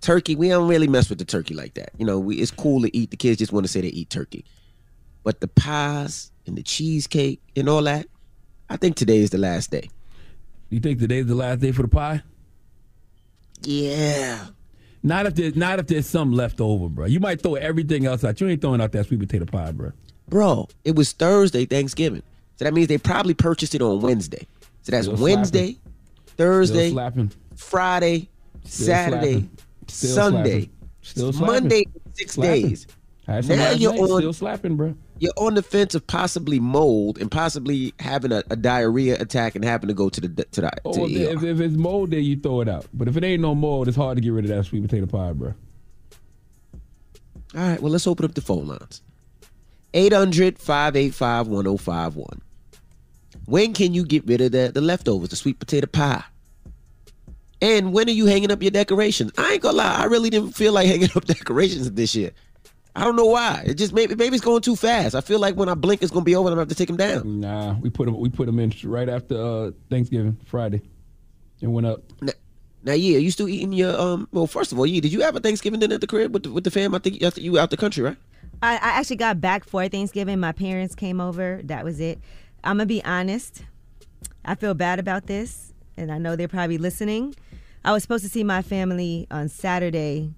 [0.01, 1.91] Turkey, we don't really mess with the turkey like that.
[1.97, 3.11] You know, we, it's cool to eat.
[3.11, 4.43] The kids just want to say they eat turkey,
[5.23, 8.07] but the pies and the cheesecake and all that,
[8.69, 9.89] I think today is the last day.
[10.73, 12.23] You think today's the last day for the pie?
[13.61, 14.47] Yeah.
[15.03, 17.05] Not if there's not if there's some left over, bro.
[17.05, 18.41] You might throw everything else out.
[18.41, 19.91] You ain't throwing out that sweet potato pie, bro.
[20.29, 22.23] Bro, it was Thursday, Thanksgiving.
[22.55, 24.47] So that means they probably purchased it on Wednesday.
[24.81, 26.37] So that's Still Wednesday, slapping.
[26.37, 27.29] Thursday.
[27.55, 28.29] Friday,
[28.63, 29.49] Still Saturday,
[29.87, 30.69] Sunday, slapping.
[31.03, 31.53] Still slapping.
[31.53, 31.83] Monday,
[32.15, 32.61] six Slapping.
[32.69, 32.87] days.
[33.27, 34.95] Now you're on- still slapping, bro.
[35.19, 39.63] You're on the fence of possibly mold and possibly having a, a diarrhea attack and
[39.63, 42.11] having to go to the to the Oh, to well, the if, if it's mold,
[42.11, 42.87] then you throw it out.
[42.93, 45.05] But if it ain't no mold, it's hard to get rid of that sweet potato
[45.05, 45.53] pie, bro.
[47.55, 49.01] All right, well, let's open up the phone lines.
[49.93, 52.41] 800 585 1051.
[53.45, 56.23] When can you get rid of the, the leftovers, the sweet potato pie?
[57.61, 59.31] And when are you hanging up your decorations?
[59.37, 62.31] I ain't gonna lie, I really didn't feel like hanging up decorations this year.
[62.95, 63.63] I don't know why.
[63.65, 65.15] It just maybe maybe it's going too fast.
[65.15, 66.75] I feel like when I blink, it's gonna be over and I'm gonna have to
[66.75, 67.39] take him down.
[67.41, 70.81] Nah, we put him we put them in right after uh, Thanksgiving Friday.
[71.61, 72.03] and went up.
[72.21, 72.33] Now,
[72.83, 74.27] now, yeah, you still eating your um?
[74.31, 76.43] Well, first of all, yeah, did you have a Thanksgiving dinner at the crib with
[76.43, 76.93] the, with the fam?
[76.93, 78.17] I think you you out the country, right?
[78.61, 80.39] I, I actually got back for Thanksgiving.
[80.39, 81.61] My parents came over.
[81.63, 82.19] That was it.
[82.63, 83.63] I'm gonna be honest.
[84.45, 87.35] I feel bad about this, and I know they're probably listening.
[87.83, 90.33] I was supposed to see my family on Saturday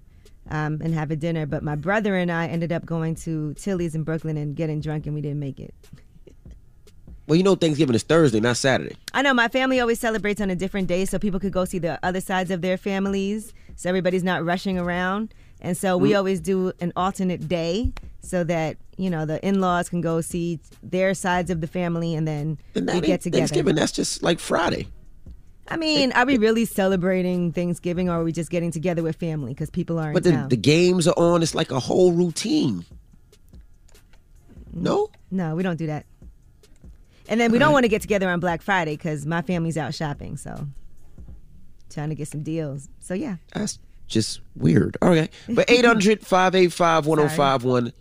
[0.50, 3.94] um, and have a dinner, but my brother and I ended up going to Tilly's
[3.94, 5.74] in Brooklyn and getting drunk, and we didn't make it.
[7.26, 8.94] Well, you know, Thanksgiving is Thursday, not Saturday.
[9.12, 11.78] I know my family always celebrates on a different day, so people could go see
[11.80, 15.34] the other sides of their families, so everybody's not rushing around.
[15.60, 16.18] And so we Mm.
[16.18, 21.14] always do an alternate day so that you know the in-laws can go see their
[21.14, 23.40] sides of the family, and then And we get together.
[23.40, 24.86] Thanksgiving, that's just like Friday.
[25.68, 29.52] I mean, are we really celebrating Thanksgiving, or are we just getting together with family
[29.52, 31.42] because people are in But the, the games are on.
[31.42, 32.84] It's like a whole routine.
[34.72, 35.08] No?
[35.30, 36.06] No, we don't do that.
[37.28, 39.94] And then we don't want to get together on Black Friday because my family's out
[39.94, 40.68] shopping, so
[41.90, 42.88] trying to get some deals.
[43.00, 43.36] So yeah.
[43.52, 44.96] That's just weird.
[45.02, 45.28] Okay.
[45.48, 47.92] But 800 585 1051.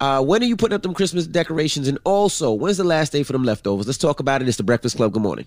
[0.00, 1.88] Uh, when are you putting up them Christmas decorations?
[1.88, 3.86] And also, when's the last day for them leftovers?
[3.86, 4.48] Let's talk about it.
[4.48, 5.12] It's the Breakfast Club.
[5.12, 5.46] Good morning.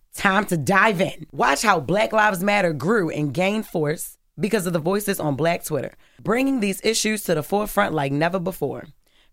[0.15, 1.25] time to dive in.
[1.31, 5.63] Watch how Black Lives Matter grew and gained force because of the voices on Black
[5.63, 8.85] Twitter, bringing these issues to the forefront like never before.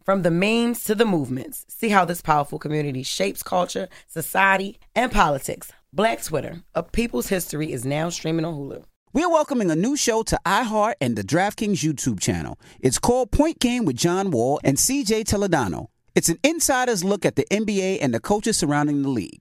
[0.04, 5.12] From the memes to the movements, see how this powerful community shapes culture, society, and
[5.12, 5.70] politics.
[5.92, 8.84] Black Twitter, a people's history, is now streaming on Hulu.
[9.12, 12.58] We're welcoming a new show to iHeart and the DraftKings YouTube channel.
[12.80, 15.88] It's called Point Game with John Wall and CJ Toledano.
[16.14, 19.40] It's an insider's look at the NBA and the coaches surrounding the league.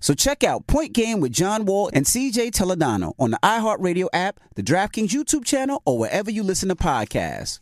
[0.00, 4.40] So check out Point Game with John Wall and CJ Toledano on the iHeartRadio app,
[4.54, 7.60] the DraftKings YouTube channel, or wherever you listen to podcasts.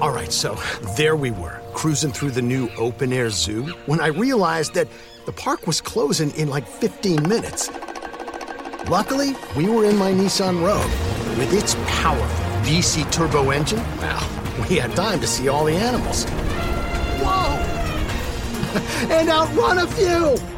[0.00, 0.54] All right, so
[0.96, 4.86] there we were, cruising through the new open air zoo, when I realized that
[5.26, 7.70] the park was closing in like 15 minutes.
[8.88, 10.90] Luckily, we were in my Nissan Rogue.
[11.38, 12.26] With its powerful
[12.62, 14.28] VC turbo engine, well,
[14.68, 16.24] we had time to see all the animals.
[17.20, 17.56] Whoa!
[19.14, 20.57] and outrun a few!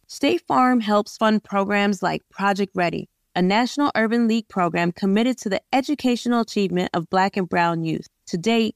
[0.13, 5.47] State Farm helps fund programs like Project Ready, a National Urban League program committed to
[5.47, 8.09] the educational achievement of Black and Brown youth.
[8.27, 8.75] To date,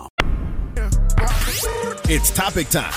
[2.09, 2.93] It's topic time.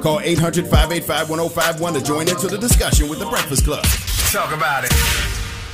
[0.00, 3.84] Call 800 585 1051 to join into the discussion with the Breakfast Club.
[4.30, 4.92] Talk about it.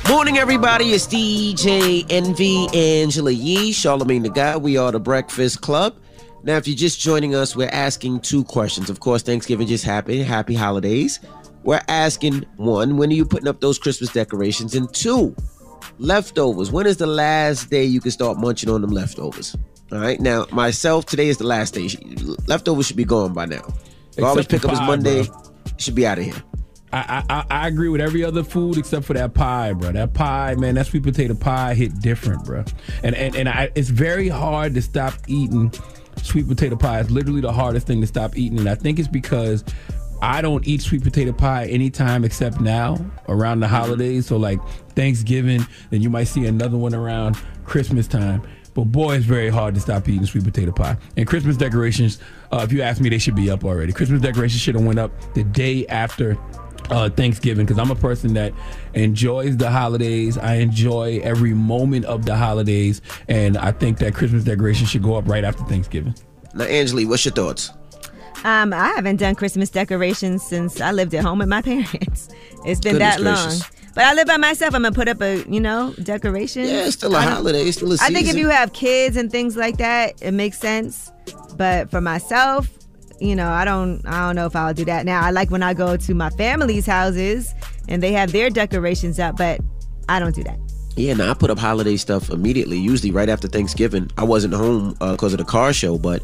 [0.09, 0.91] Morning, everybody.
[0.91, 4.61] It's DJ Envy Angela Yee, Charlamagne the God.
[4.61, 5.95] We are the Breakfast Club.
[6.43, 8.89] Now, if you're just joining us, we're asking two questions.
[8.89, 10.21] Of course, Thanksgiving just happened.
[10.23, 11.19] Happy holidays.
[11.63, 14.75] We're asking one, when are you putting up those Christmas decorations?
[14.75, 15.35] And two,
[15.99, 16.71] leftovers.
[16.71, 19.55] When is the last day you can start munching on them leftovers?
[19.91, 20.19] All right.
[20.19, 21.89] Now, myself, today is the last day.
[22.47, 23.61] Leftovers should be gone by now.
[24.17, 25.25] Garbage pickup is Monday.
[25.25, 25.35] bro.
[25.77, 26.43] Should be out of here.
[26.93, 29.91] I, I I- I agree with every other food except for that pie, bro.
[29.93, 32.63] That pie, man, that sweet potato pie hit different, bro.
[33.03, 35.73] And and and I, it's very hard to stop eating
[36.21, 36.99] sweet potato pie.
[36.99, 39.63] It's literally the hardest thing to stop eating, and I think it's because
[40.21, 42.97] I don't eat sweet potato pie anytime except now
[43.27, 44.27] around the holidays.
[44.27, 44.59] So like
[44.89, 48.43] Thanksgiving, then you might see another one around Christmas time.
[48.73, 50.95] But boy, it's very hard to stop eating sweet potato pie.
[51.17, 52.19] And Christmas decorations,
[52.51, 53.91] uh, if you ask me, they should be up already.
[53.91, 56.37] Christmas decorations should have went up the day after
[56.89, 58.53] uh, Thanksgiving because I'm a person that
[58.93, 60.37] enjoys the holidays.
[60.37, 65.15] I enjoy every moment of the holidays, and I think that Christmas decorations should go
[65.15, 66.15] up right after Thanksgiving.
[66.53, 67.71] Now, Angela Yee, what's your thoughts?
[68.43, 72.29] Um, I haven't done Christmas decorations since I lived at home with my parents.
[72.65, 73.35] It's been Goodness that long.
[73.47, 73.71] gracious.
[73.93, 74.73] But I live by myself.
[74.73, 76.63] I'm gonna put up a, you know, decoration.
[76.63, 77.63] Yeah, it's still a I- holiday.
[77.63, 80.57] It's still a I think if you have kids and things like that, it makes
[80.59, 81.11] sense.
[81.57, 82.69] But for myself,
[83.19, 85.21] you know, I don't, I don't know if I'll do that now.
[85.21, 87.53] I like when I go to my family's houses
[87.89, 89.59] and they have their decorations up, but
[90.09, 90.57] I don't do that.
[90.95, 94.09] Yeah, no, I put up holiday stuff immediately, usually right after Thanksgiving.
[94.17, 96.23] I wasn't home because of the car show, but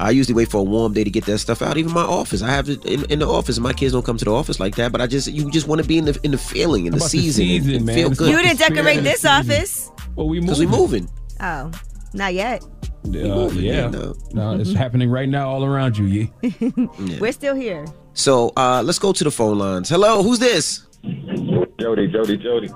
[0.00, 1.76] I usually wait for a warm day to get that stuff out.
[1.76, 4.24] Even my office, I have it in, in the office, my kids don't come to
[4.24, 4.92] the office like that.
[4.92, 6.96] But I just, you just want to be in the in the feeling, in the
[6.98, 8.30] About the season, and- and feel good.
[8.30, 9.90] You didn't decorate this office.
[10.16, 11.08] Well, we because we moving.
[11.40, 11.70] Oh,
[12.14, 12.64] not yet.
[13.06, 16.28] Uh, yeah, no, it's happening right now all around you.
[16.42, 17.18] Yeah.
[17.18, 17.86] We're still here.
[18.12, 19.88] So uh, let's go to the phone lines.
[19.88, 20.86] Hello, who's this?
[21.80, 22.68] Jody, Jody, Jody.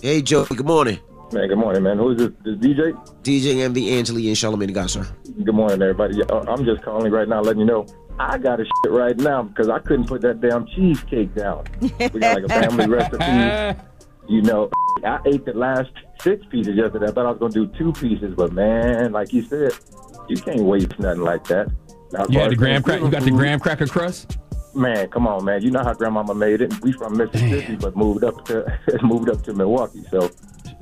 [0.00, 0.54] Hey, Jody.
[0.54, 0.98] Good morning.
[1.34, 1.98] Man, good morning, man.
[1.98, 2.30] Who is this?
[2.44, 2.92] This DJ?
[3.24, 5.04] DJ Envy, Angela, and Charlamagne the God, sir.
[5.42, 6.18] Good morning, everybody.
[6.18, 7.86] Yeah, uh, I'm just calling right now, letting you know
[8.20, 11.64] I got a shit right now because I couldn't put that damn cheesecake down.
[11.80, 11.88] We
[12.20, 13.82] got like a family recipe.
[14.28, 14.70] You know,
[15.04, 17.06] I ate the last six pieces yesterday.
[17.08, 19.72] I thought I was gonna do two pieces, but man, like you said,
[20.28, 21.66] you can't waste nothing like that.
[22.12, 23.00] Now, You as had the graham crack.
[23.00, 24.38] You got the graham cracker crust.
[24.72, 25.62] Man, come on, man.
[25.62, 26.80] You know how grandmama made it.
[26.80, 30.04] We from Mississippi, but moved up to moved up to Milwaukee.
[30.12, 30.30] So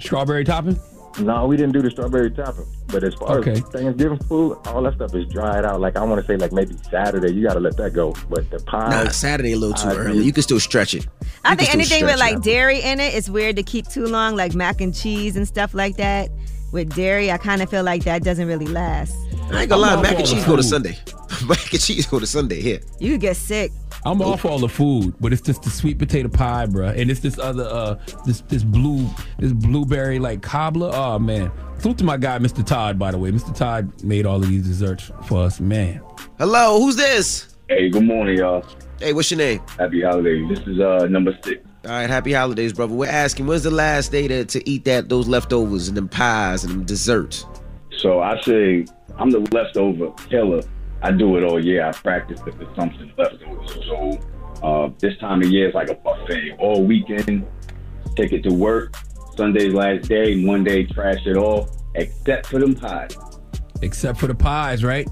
[0.03, 0.78] strawberry topping.
[1.20, 2.64] No, we didn't do the strawberry topping.
[2.88, 3.53] But as far Okay.
[3.53, 5.78] as Thanksgiving food, all that stuff is dried out.
[5.80, 7.32] Like I want to say, like maybe Saturday.
[7.34, 8.14] You got to let that go.
[8.30, 8.88] But the pie.
[9.05, 10.18] Nah, Saturday a little too I early.
[10.18, 11.07] did- You can still stretch it.
[11.44, 12.42] I You can think anything with like it.
[12.42, 15.46] dairy in it, it is weird to keep too long, like mac and cheese and
[15.46, 16.30] stuff like that.
[16.72, 19.14] With dairy, I kind of feel like that doesn't really last.
[19.53, 20.62] I ain't gonna I'm lie, mac and the cheese go to.
[20.62, 20.96] Sunday.
[21.47, 22.80] mac and cheese go to Sunday here.
[22.99, 23.72] You get sick.
[24.05, 26.99] I'm off all the food, but it's just the sweet potato pie, bruh.
[26.99, 27.95] And it's this other uh
[28.26, 29.09] this this blue
[29.39, 30.91] this blueberry like cobbler.
[30.93, 31.51] Oh man.
[31.78, 32.64] Salute to my guy, Mr.
[32.64, 33.33] Todd, by the way.
[33.33, 33.55] Mr.
[33.55, 36.01] Todd made all of these desserts for us, man.
[36.39, 37.57] Hello, who's this?
[37.68, 38.64] Hey, good morning, y'all.
[39.01, 39.61] Hey, what's your name?
[39.78, 40.49] Happy holidays.
[40.49, 41.61] This is uh number six.
[41.85, 42.95] All right, happy holidays, brother.
[42.95, 46.62] We're asking, when's the last day to, to eat that those leftovers and them pies
[46.62, 47.44] and them desserts?
[47.97, 48.86] So I say
[49.19, 50.62] I'm the leftover killer.
[51.03, 51.85] I do it all year.
[51.85, 53.87] I practice the consumption of leftovers.
[53.87, 54.19] So
[54.62, 56.57] uh, this time of year is like a buffet.
[56.59, 57.47] All weekend,
[58.16, 58.97] take it to work.
[59.37, 60.35] Sunday's last day.
[60.37, 63.16] Monday, trash it all, except for them pies.
[63.83, 65.09] Except for the pies, right?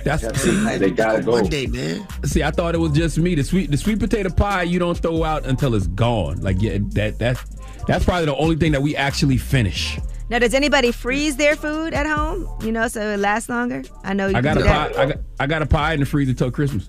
[0.00, 1.32] That's Except they gotta go.
[1.32, 2.06] Monday, man.
[2.24, 3.34] See, I thought it was just me.
[3.34, 6.40] The sweet the sweet potato pie you don't throw out until it's gone.
[6.40, 7.44] Like yeah, that that's
[7.86, 9.98] that's probably the only thing that we actually finish.
[10.28, 12.48] Now, does anybody freeze their food at home?
[12.62, 13.82] You know, so it lasts longer.
[14.02, 14.94] I know you I got do a that.
[14.94, 15.02] pie.
[15.02, 16.88] I got, I got a pie in the freezer till Christmas.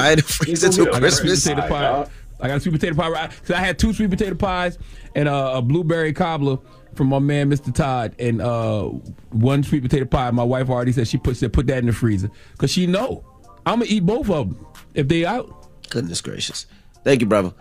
[0.00, 1.42] I had to freeze it till I got a Christmas.
[1.42, 2.06] sweet potato pie.
[2.40, 3.26] I got a sweet potato pie.
[3.28, 4.78] Cause I had two sweet potato pies
[5.16, 6.58] and a, a blueberry cobbler
[6.94, 7.74] from my man Mr.
[7.74, 8.82] Todd, and uh,
[9.30, 10.30] one sweet potato pie.
[10.30, 13.24] My wife already said she put said put that in the freezer because she know
[13.64, 15.68] I'm gonna eat both of them if they out.
[15.90, 16.66] Goodness gracious.
[17.02, 17.52] Thank you, brother.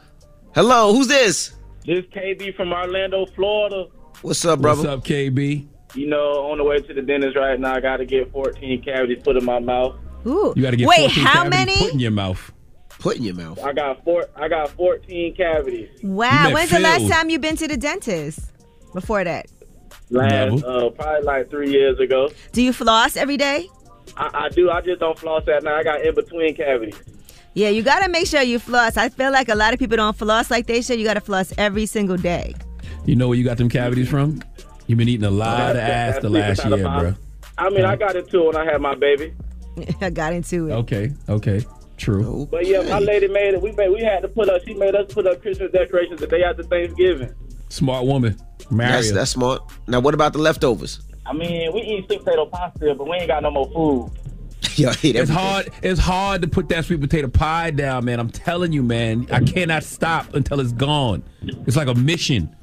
[0.54, 1.54] Hello, who's this?
[1.86, 3.88] This KB from Orlando, Florida.
[4.22, 4.84] What's up, brother?
[4.84, 5.68] What's up, KB?
[5.96, 7.76] You know, on the way to the dentist right now.
[7.76, 9.96] I got to get 14 cavities put in my mouth.
[10.26, 10.54] Ooh.
[10.56, 11.80] You got to get Wait, 14 how cavities many?
[11.80, 12.52] put in your mouth.
[13.00, 13.60] Put in your mouth.
[13.64, 14.26] I got four.
[14.36, 15.90] I got 14 cavities.
[16.04, 16.44] Wow.
[16.44, 18.52] meant When's the last time you been to the dentist?
[18.94, 19.48] Before that,
[20.10, 22.30] Last, uh, probably like three years ago.
[22.52, 23.70] do you floss every day?
[24.18, 24.70] I, I do.
[24.70, 25.80] I just don't floss at night.
[25.80, 27.02] I got in between cavities.
[27.54, 28.96] Yeah, you gotta make sure you floss.
[28.98, 31.00] I feel like a lot of people don't floss like they should.
[31.00, 32.56] You gotta floss every single day.
[33.06, 34.42] You know where you got them cavities from?
[34.88, 37.14] You've been eating a lot of That's- ass the last year, bro.
[37.58, 39.34] I mean, I got into it too when I had my baby.
[40.02, 40.74] I got into it.
[40.74, 41.66] Okay, okay,
[41.98, 42.48] true.
[42.50, 43.62] But yeah, my lady made it.
[43.62, 43.90] We made.
[43.90, 44.62] We had to put up.
[44.66, 47.34] She made us put up Christmas decorations the day after Thanksgiving.
[47.70, 48.38] Smart woman.
[48.70, 49.62] Marry That's, that's smart.
[49.88, 51.02] Now, what about the leftovers?
[51.26, 54.12] I mean, we eat sweet potato pasta, but we ain't got no more food.
[54.76, 55.70] Yo, It's hard.
[55.82, 58.20] It's hard to put that sweet potato pie down, man.
[58.20, 59.28] I'm telling you, man.
[59.32, 61.24] I cannot stop until it's gone.
[61.42, 62.56] It's like a mission.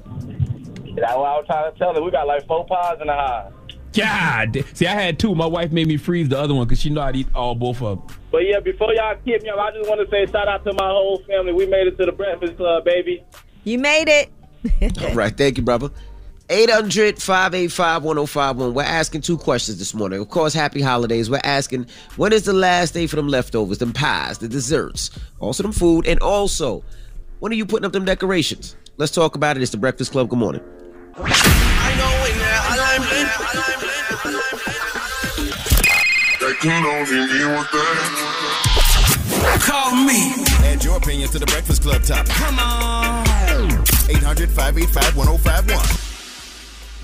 [0.95, 2.01] That's what I was trying to tell her.
[2.01, 3.53] We got like four pies in the house.
[3.93, 5.33] God, see, I had two.
[5.33, 7.81] My wife made me freeze the other one because she know I'd eat all both
[7.81, 8.17] of them.
[8.31, 10.73] But yeah, before y'all keep me up, I just want to say shout out to
[10.73, 11.53] my whole family.
[11.53, 13.23] We made it to the Breakfast Club, baby.
[13.63, 15.01] You made it.
[15.01, 15.89] All right, thank you, brother.
[16.49, 18.73] 800 585 1051.
[18.73, 20.19] We're asking two questions this morning.
[20.19, 21.29] Of course, happy holidays.
[21.29, 21.85] We're asking
[22.17, 26.07] when is the last day for them leftovers, them pies, the desserts, also them food,
[26.07, 26.83] and also
[27.39, 28.75] when are you putting up them decorations?
[28.97, 29.61] Let's talk about it.
[29.61, 30.29] It's the Breakfast Club.
[30.29, 30.61] Good morning.
[39.61, 40.33] Call me.
[40.65, 42.31] Add your opinion to the Breakfast Club topic.
[42.33, 43.25] Come on.
[44.09, 46.08] 800 585 1051.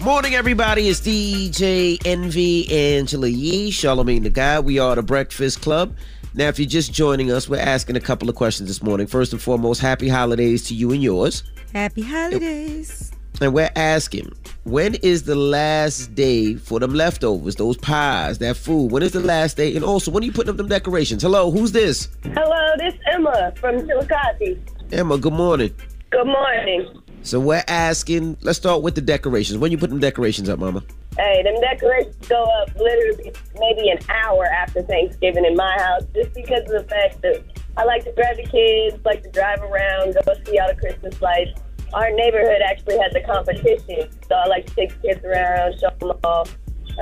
[0.02, 0.90] Morning, everybody.
[0.90, 4.66] It's DJ Envy Angela Yee, Charlamagne the God.
[4.66, 5.96] We are the Breakfast Club.
[6.34, 9.08] Now, if you're just joining us, we're asking a couple of questions this morning.
[9.08, 11.44] First and foremost, happy holidays to you and yours.
[11.74, 13.14] Happy holidays.
[13.40, 14.34] And we're asking,
[14.66, 18.92] when is the last day for them leftovers, those pies, that food?
[18.92, 19.76] When is the last day?
[19.78, 21.22] And also, when are you putting up them decorations?
[21.22, 22.10] Hello, who's this?
[22.24, 24.60] Hello, this Emma from Chillicothe.
[24.92, 25.74] Emma, good morning.
[26.12, 27.02] Good morning.
[27.26, 29.57] So we're asking, let's start with the decorations.
[29.57, 30.84] When you put them decorations up, Mama?
[31.18, 36.35] Hey, them decorations go up literally maybe an hour after Thanksgiving in my house, just
[36.35, 37.43] because of the fact that
[37.77, 41.19] I like to grab the kids, like to drive around, go see all the Christmas
[41.19, 41.60] lights.
[41.95, 45.89] Our neighborhood actually has a competition, so I like to take the kids around, show
[45.97, 46.47] them all.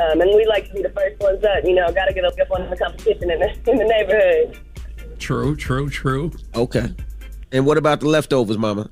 [0.01, 1.65] Um, and we like to be the first ones up.
[1.65, 4.57] You know, got to get up on the competition in the, in the neighborhood.
[5.19, 6.31] True, true, true.
[6.55, 6.95] Okay.
[7.51, 8.89] And what about the leftovers, Mama?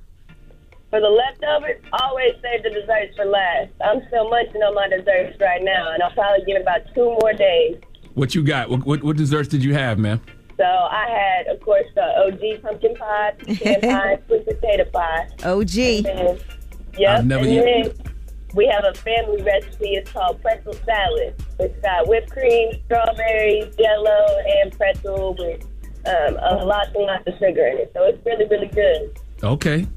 [0.92, 3.70] For the leftovers, always save the desserts for last.
[3.82, 7.32] I'm still munching on my desserts right now, and I'll probably get about two more
[7.32, 7.78] days.
[8.14, 8.70] What you got?
[8.70, 10.20] What, what, what desserts did you have, man?
[10.58, 15.30] So I had, of course, the OG pumpkin pie, pecan pie, sweet potato pie.
[15.46, 15.78] OG.
[15.78, 16.40] And then,
[16.98, 17.20] yep.
[17.20, 18.14] I've never and eaten- then
[18.54, 19.96] we have a family recipe.
[19.96, 21.42] It's called pretzel salad.
[21.58, 24.28] It's got whipped cream, strawberries, jello,
[24.62, 25.64] and pretzel with
[26.06, 27.92] um, a lot and lots of sugar in it.
[27.94, 29.18] So it's really, really good.
[29.42, 29.88] Okay.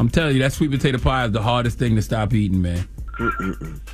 [0.00, 2.88] I'm telling you, that sweet potato pie is the hardest thing to stop eating, man.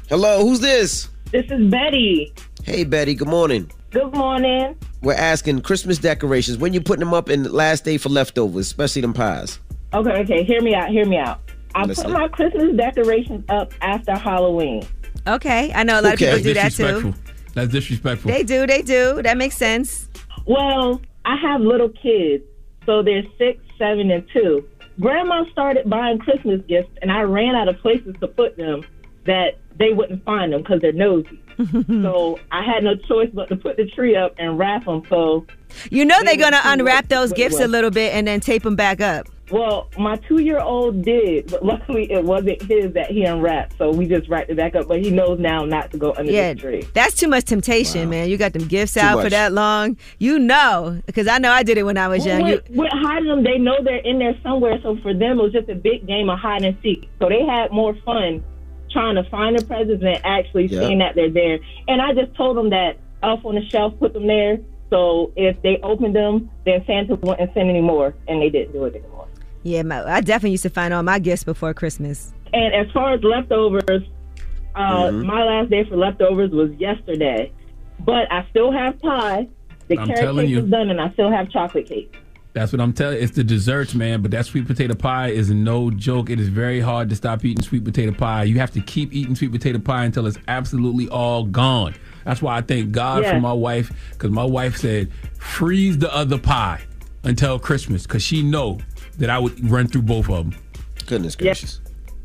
[0.08, 1.08] Hello, who's this?
[1.32, 2.32] This is Betty.
[2.62, 3.68] Hey, Betty, good morning.
[3.90, 4.76] Good morning.
[5.02, 6.58] We're asking Christmas decorations.
[6.58, 9.58] When you putting them up in the last day for leftovers, especially them pies?
[9.94, 10.44] Okay, okay.
[10.44, 10.90] Hear me out.
[10.90, 11.40] Hear me out.
[11.74, 12.04] I Listen.
[12.04, 14.86] put my Christmas decorations up after Halloween.
[15.26, 17.14] Okay, I know a lot of people do that too.
[17.54, 18.30] That's disrespectful.
[18.30, 19.22] They do, they do.
[19.22, 20.08] That makes sense.
[20.46, 22.44] Well, I have little kids,
[22.84, 24.68] so they're six, seven, and two.
[25.00, 28.84] Grandma started buying Christmas gifts, and I ran out of places to put them
[29.26, 31.42] that they wouldn't find them because they're nosy.
[32.02, 35.02] so I had no choice but to put the tree up and wrap them.
[35.08, 35.46] So
[35.90, 39.00] You know they're gonna unwrap those gifts a little bit and then tape them back
[39.00, 39.26] up.
[39.50, 43.78] Well, my two year old did, but luckily it wasn't his that he unwrapped.
[43.78, 44.88] So we just wrapped it back up.
[44.88, 46.88] But he knows now not to go under Yeah, the tree.
[46.94, 48.28] that's too much temptation, man.
[48.28, 49.96] You got them gifts Too out for that long.
[50.18, 52.48] You know, because I know I did it when I was Well, young.
[52.48, 54.80] You, with, with hiding them, they know they're in there somewhere.
[54.82, 57.08] So for them, it was just a big game of hide and seek.
[57.20, 58.42] So they had more fun
[58.90, 60.80] trying to find the presents than actually Yeah.
[60.80, 61.58] seeing that they're there.
[61.86, 64.58] And I just told them that Elf on the Shelf put them there.
[64.90, 68.84] So if they opened them, then Santa wouldn't send any more, and they didn't do
[68.84, 69.25] it anymore.
[69.66, 72.32] Yeah, my, I definitely used to find all my gifts before Christmas.
[72.52, 74.02] And as far as leftovers,
[74.76, 75.24] uh, Mhm.
[75.24, 77.50] my last day for leftovers was yesterday.
[78.00, 79.48] But I still have pie.
[79.88, 80.64] The I'm carrot telling cake you.
[80.64, 82.14] is done, and I still have chocolate cake.
[82.52, 83.16] That's what I'm telling.
[83.18, 83.22] You.
[83.24, 84.22] It's the desserts, man.
[84.22, 86.30] But that sweet potato pie is no joke.
[86.30, 88.44] It is very hard to stop eating sweet potato pie.
[88.44, 91.94] You have to keep eating sweet potato pie until it's absolutely all gone.
[92.24, 96.38] That's why I thank God for my wife, because my wife said freeze the other
[96.38, 96.80] pie
[97.24, 98.78] until Christmas, because she know
[99.18, 100.60] that I would run through both of them.
[101.06, 101.80] Goodness gracious.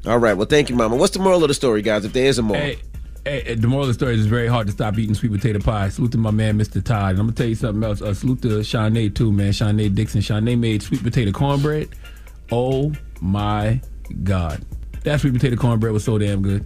[0.05, 0.33] All right.
[0.33, 0.95] Well, thank you, Mama.
[0.95, 2.05] What's the moral of the story, guys?
[2.05, 2.61] If there is a moral.
[2.61, 2.79] Hey,
[3.25, 5.31] hey, hey, the moral of the story is it's very hard to stop eating sweet
[5.31, 5.89] potato pie.
[5.89, 6.83] Salute to my man, Mr.
[6.83, 7.11] Todd.
[7.11, 8.01] And I'm gonna tell you something else.
[8.01, 9.51] Uh, salute to Shanae too, man.
[9.51, 10.21] Shanae Dixon.
[10.21, 11.89] Shanae made sweet potato cornbread.
[12.51, 12.91] Oh
[13.21, 13.79] my
[14.23, 14.65] god,
[15.03, 16.65] that sweet potato cornbread was so damn good.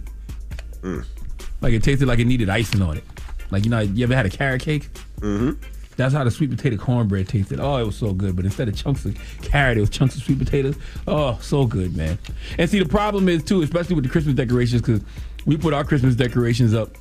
[1.60, 3.04] Like it tasted like it needed icing on it.
[3.50, 4.88] Like you know, you ever had a carrot cake?
[5.20, 5.52] Mm-hmm.
[5.96, 7.58] That's how the sweet potato cornbread tasted.
[7.58, 8.36] Oh, it was so good.
[8.36, 10.76] But instead of chunks of carrot, it was chunks of sweet potatoes.
[11.06, 12.18] Oh, so good, man.
[12.58, 15.00] And see, the problem is too, especially with the Christmas decorations, because
[15.46, 16.96] we put our Christmas decorations up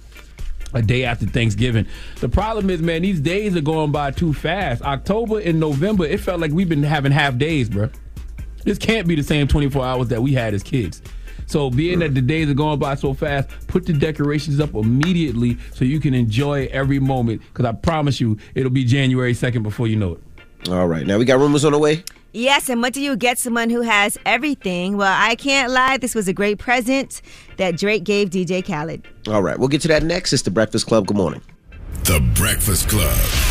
[0.73, 1.85] a day after Thanksgiving.
[2.19, 4.81] The problem is, man, these days are going by too fast.
[4.81, 7.89] October and November, it felt like we've been having half days, bro.
[8.63, 11.01] This can't be the same 24 hours that we had as kids.
[11.47, 15.57] So, being that the days are going by so fast, put the decorations up immediately
[15.73, 17.41] so you can enjoy every moment.
[17.53, 20.69] Because I promise you, it'll be January 2nd before you know it.
[20.69, 21.05] All right.
[21.05, 22.03] Now we got rumors on the way.
[22.33, 24.97] Yes, and what do you get someone who has everything?
[24.97, 25.97] Well, I can't lie.
[25.97, 27.21] This was a great present
[27.55, 29.07] that Drake gave DJ Khaled.
[29.27, 29.57] All right.
[29.57, 30.33] We'll get to that next.
[30.33, 31.07] It's the Breakfast Club.
[31.07, 31.41] Good morning.
[32.03, 33.44] The Breakfast Club.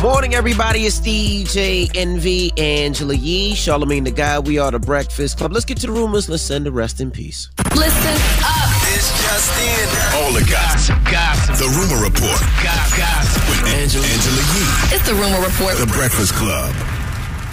[0.00, 0.86] Morning, everybody.
[0.86, 4.46] It's DJ Envy, Angela Yee, Charlamagne the God.
[4.46, 5.50] We are the Breakfast Club.
[5.50, 6.28] Let's get to the rumors.
[6.28, 7.50] Let's send the rest in peace.
[7.74, 8.14] Listen
[8.44, 8.70] up.
[8.94, 10.22] It's just in.
[10.22, 10.96] All the gossip.
[11.10, 11.56] Gossip.
[11.56, 12.40] The Rumor Report.
[12.62, 13.48] Gossip.
[13.48, 14.94] With Angela, Angela Yee.
[14.94, 15.76] It's the Rumor Report.
[15.78, 16.72] The Breakfast Club.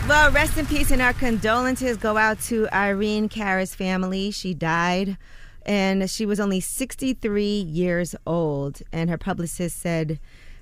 [0.07, 4.29] Well, rest in peace and our condolences go out to Irene Cara's family.
[4.29, 5.17] She died
[5.65, 8.83] and she was only 63 years old.
[8.91, 10.19] And her publicist said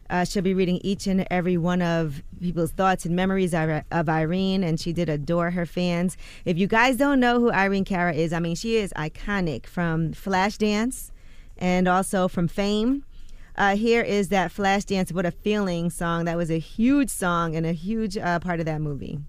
[0.10, 4.64] uh, she'll be reading each and every one of people's thoughts and memories of, Irene,
[4.64, 6.18] and she did adore her fans.
[6.46, 10.12] If you guys don't know who Irene Cara is, I mean, she is iconic from
[10.14, 11.12] Flashdance
[11.58, 13.06] and also from Fame.
[13.56, 16.26] Uh, here is that Flashdance What a Feeling song.
[16.26, 19.20] That was a huge song and a huge uh, part of that movie.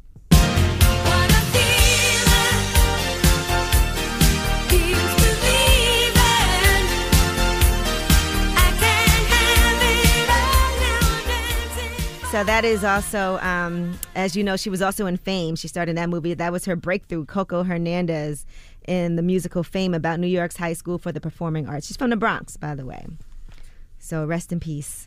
[12.35, 15.55] So that is also, um, as you know, she was also in Fame.
[15.55, 16.35] She started in that movie.
[16.35, 18.45] That was her breakthrough, Coco Hernandez,
[18.89, 21.87] in the musical Fame about New York's High School for the Performing Arts.
[21.87, 23.07] She's from the Bronx, by the way.
[24.01, 25.07] So rest in peace.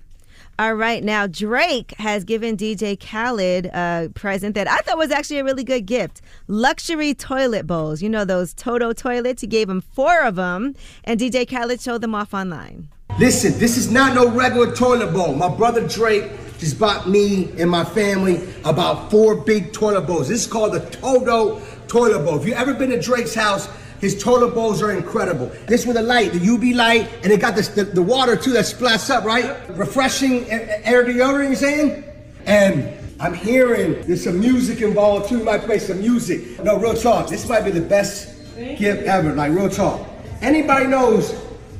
[0.58, 5.40] All right, now Drake has given DJ Khaled a present that I thought was actually
[5.40, 6.22] a really good gift.
[6.48, 8.02] Luxury toilet bowls.
[8.02, 9.42] You know those Toto toilets?
[9.42, 12.88] He gave him four of them, and DJ Khaled showed them off online.
[13.20, 15.36] Listen, this is not no regular toilet bowl.
[15.36, 20.28] My brother Drake just bought me and my family about four big toilet bowls.
[20.28, 22.40] This is called the Toto toilet bowl.
[22.40, 23.70] If you ever been to Drake's house,
[24.00, 25.52] his toilet bowls are incredible.
[25.66, 28.52] This with a light, the UV light, and it got this, the, the water too
[28.54, 29.58] that splats up, right?
[29.70, 32.04] Refreshing air deodorant, you saying?
[32.46, 35.40] And I'm hearing there's some music involved too.
[35.40, 36.64] You might play some music.
[36.64, 37.30] No, real talk.
[37.30, 39.34] This might be the best gift ever.
[39.34, 40.08] Like real talk.
[40.42, 41.32] Anybody knows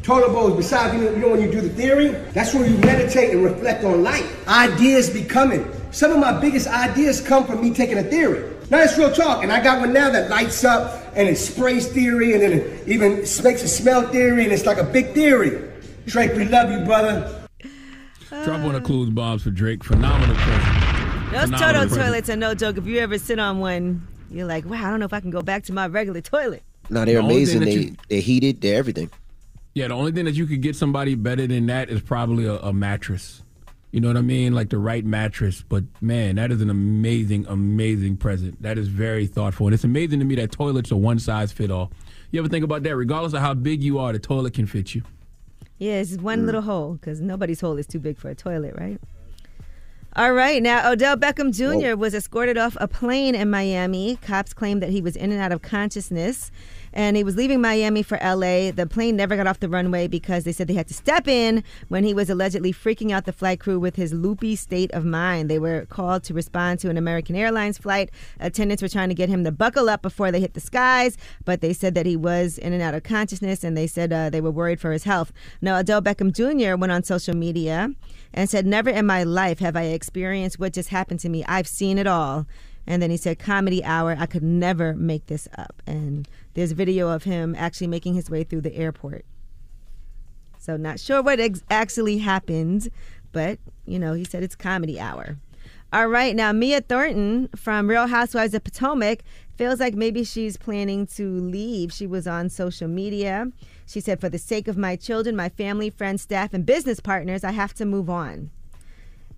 [0.08, 2.08] toilet bowls besides you know, you know when you do the theory?
[2.34, 4.48] That's where you meditate and reflect on life.
[4.48, 5.70] Ideas be coming.
[5.92, 8.56] Some of my biggest ideas come from me taking a theory.
[8.70, 11.88] Now it's real talk, and I got one now that lights up and it sprays
[11.92, 15.70] theory, and then it even makes a smell theory, and it's like a big theory.
[16.06, 17.46] Drake, we love you, brother.
[18.30, 19.84] Drop one of Clues bombs for Drake.
[19.84, 21.32] Phenomenal present.
[21.34, 22.78] Those Phenomenal Toto toilets are no joke.
[22.78, 25.32] If you ever sit on one, you're like, wow, I don't know if I can
[25.32, 26.64] go back to my regular toilet.
[26.90, 27.62] No, they're The amazing.
[27.62, 28.62] They you- they're heated.
[28.62, 29.10] They're everything.
[29.78, 32.56] Yeah, the only thing that you could get somebody better than that is probably a,
[32.56, 33.44] a mattress.
[33.92, 34.56] You know what I mean?
[34.56, 35.64] Like the right mattress.
[35.70, 38.60] But man, that is an amazing, amazing present.
[38.64, 39.68] That is very thoughtful.
[39.68, 41.92] And it's amazing to me that toilets are one size fit all.
[42.32, 42.96] You ever think about that?
[42.96, 45.04] Regardless of how big you are, the toilet can fit you.
[45.78, 49.00] Yeah, it's one little hole because nobody's hole is too big for a toilet, right?
[50.16, 51.96] All right, now Odell Beckham Jr.
[51.96, 54.16] was escorted off a plane in Miami.
[54.24, 56.50] Cops claim that he was in and out of consciousness
[56.98, 58.72] and he was leaving Miami for LA.
[58.72, 61.64] The plane never got off the runway because they said they had to step in
[61.90, 65.48] when he was allegedly freaking out the flight crew with his loopy state of mind.
[65.48, 68.10] They were called to respond to an American Airlines flight.
[68.40, 71.62] Attendants were trying to get him to buckle up before they hit the skies, but
[71.62, 74.42] they said that he was in and out of consciousness and they said uh, they
[74.42, 75.32] were worried for his health.
[75.62, 76.80] Now, Odell Beckham Jr.
[76.80, 77.92] went on social media
[78.34, 81.46] and said, Never in my life have I experienced what just happened to me.
[81.46, 82.48] I've seen it all.
[82.88, 85.84] And then he said, Comedy Hour, I could never make this up.
[85.86, 86.28] And
[86.58, 89.26] there's video of him actually making his way through the airport.
[90.58, 92.90] So, not sure what ex- actually happened,
[93.32, 95.38] but, you know, he said it's Comedy Hour.
[95.94, 99.20] All right, now Mia Thornton from Real Housewives of Potomac
[99.56, 101.94] feels like maybe she's planning to leave.
[101.94, 103.52] She was on social media.
[103.86, 107.44] She said, For the sake of my children, my family, friends, staff, and business partners,
[107.44, 108.50] I have to move on.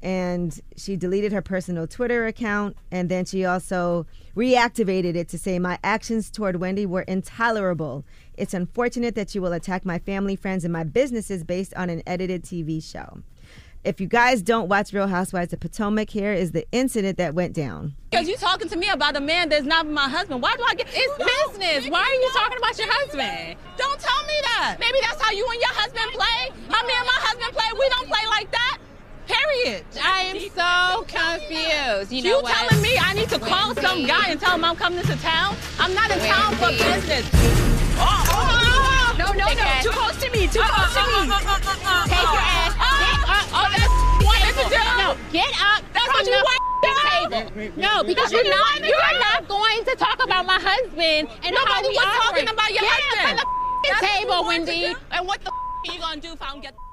[0.01, 4.05] And she deleted her personal Twitter account, and then she also
[4.35, 8.05] reactivated it to say, My actions toward Wendy were intolerable.
[8.35, 12.01] It's unfortunate that you will attack my family, friends, and my businesses based on an
[12.07, 13.21] edited TV show.
[13.85, 17.53] If you guys don't watch Real Housewives of Potomac, here is the incident that went
[17.53, 17.95] down.
[18.09, 20.41] Because you're talking to me about a man that's not my husband.
[20.41, 21.89] Why do I get it's business?
[21.89, 23.57] Why are you talking about your husband?
[23.77, 24.77] Don't tell me that.
[24.81, 26.51] Maybe that's how you and your husband play.
[26.67, 27.67] How me and my husband play.
[27.79, 28.79] We don't play like that.
[29.29, 29.85] Period.
[30.01, 32.11] I am so confused.
[32.11, 32.49] You know what?
[32.49, 35.55] telling me I need to call some guy and tell him I'm coming to town?
[35.77, 37.29] I'm not in town for business.
[38.01, 39.69] Oh oh oh, oh, oh, oh, No, no, Take no.
[39.85, 40.47] Too close to me.
[40.49, 41.29] Too uh, uh, close to uh, me.
[42.09, 42.73] Take your ass.
[42.73, 43.53] Get up.
[43.53, 44.81] Oh, that's what to do.
[44.97, 45.81] No, get up.
[45.93, 46.59] That's from what you the want
[47.53, 47.71] table.
[47.77, 48.81] No, because you're not.
[48.81, 52.69] You're not going to talk about my husband and how Nobody we was talking about
[52.73, 53.39] your get husband.
[53.39, 54.95] Up from the f***ing That's what you table, Wendy.
[55.11, 56.88] And what the are you gonna do if I don't get?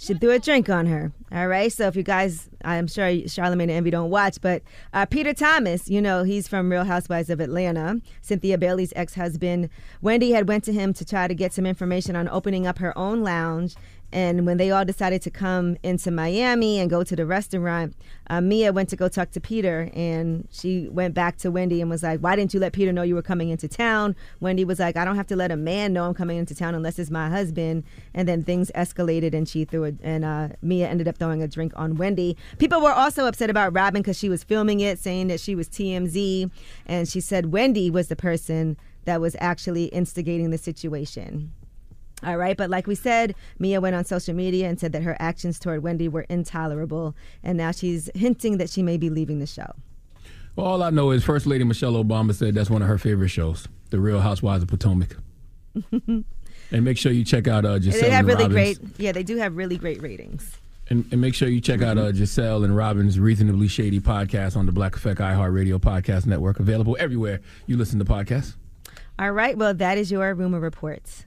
[0.00, 1.12] She threw a drink on her.
[1.30, 1.70] All right.
[1.70, 4.62] So if you guys, I'm sure Charlamagne and Envy don't watch, but
[4.94, 8.00] uh, Peter Thomas, you know, he's from Real Housewives of Atlanta.
[8.22, 9.68] Cynthia Bailey's ex-husband.
[10.00, 12.96] Wendy had went to him to try to get some information on opening up her
[12.96, 13.74] own lounge.
[14.12, 17.94] And when they all decided to come into Miami and go to the restaurant,
[18.28, 21.88] uh, Mia went to go talk to Peter, and she went back to Wendy and
[21.88, 24.80] was like, "Why didn't you let Peter know you were coming into town?" Wendy was
[24.80, 27.10] like, "I don't have to let a man know I'm coming into town unless it's
[27.10, 31.16] my husband." And then things escalated, and she threw it, and uh, Mia ended up
[31.16, 32.36] throwing a drink on Wendy.
[32.58, 35.68] People were also upset about Robyn because she was filming it, saying that she was
[35.68, 36.50] TMZ,
[36.86, 41.52] and she said Wendy was the person that was actually instigating the situation.
[42.22, 45.16] All right, but like we said, Mia went on social media and said that her
[45.18, 49.46] actions toward Wendy were intolerable, and now she's hinting that she may be leaving the
[49.46, 49.72] show.
[50.56, 53.28] Well, all I know is First Lady Michelle Obama said that's one of her favorite
[53.28, 55.16] shows, The Real Housewives of Potomac.
[56.72, 58.78] And make sure you check out uh, Gizelle they have and really Robyn's.
[58.78, 60.56] great, yeah, they do have really great ratings.
[60.88, 64.66] And, and make sure you check out uh, Gizelle and Robyn's Reasonably Shady podcast on
[64.66, 68.54] the Black Effect iHeartRadio Podcast Network, available everywhere you listen to podcasts.
[69.18, 71.24] All right, well, that is your rumor reports.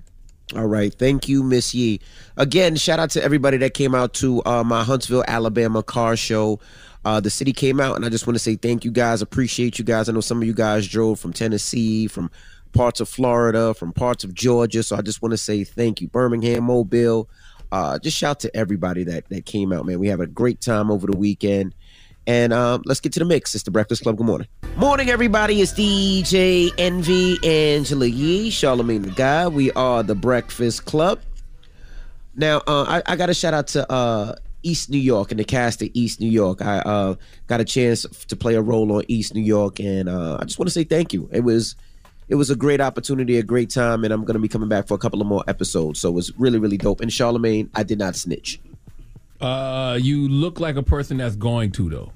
[0.55, 0.93] All right.
[0.93, 1.99] Thank you, Miss Yee.
[2.37, 6.59] Again, shout out to everybody that came out to uh, my Huntsville, Alabama car show.
[7.05, 9.21] Uh, the city came out, and I just want to say thank you guys.
[9.21, 10.09] Appreciate you guys.
[10.09, 12.29] I know some of you guys drove from Tennessee, from
[12.71, 14.83] parts of Florida, from parts of Georgia.
[14.83, 16.07] So I just want to say thank you.
[16.07, 17.29] Birmingham, Mobile.
[17.71, 19.99] Uh, just shout to everybody that, that came out, man.
[19.99, 21.73] We have a great time over the weekend.
[22.25, 23.53] And um, let's get to the mix.
[23.53, 24.17] It's the Breakfast Club.
[24.17, 24.47] Good morning.
[24.77, 25.61] Morning, everybody.
[25.61, 29.53] It's DJ Envy, Angela Yee, Charlamagne the God.
[29.53, 31.19] We are the Breakfast Club.
[32.35, 35.43] Now, uh, I, I got a shout out to uh, East New York and the
[35.43, 36.61] cast of East New York.
[36.61, 37.15] I uh,
[37.47, 40.57] got a chance to play a role on East New York, and uh, I just
[40.57, 41.29] want to say thank you.
[41.31, 41.75] It was
[42.29, 44.87] it was a great opportunity, a great time, and I'm going to be coming back
[44.87, 45.99] for a couple of more episodes.
[45.99, 47.01] So it was really, really dope.
[47.01, 48.59] And Charlamagne, I did not snitch.
[49.41, 52.11] Uh, you look like a person that's going to though.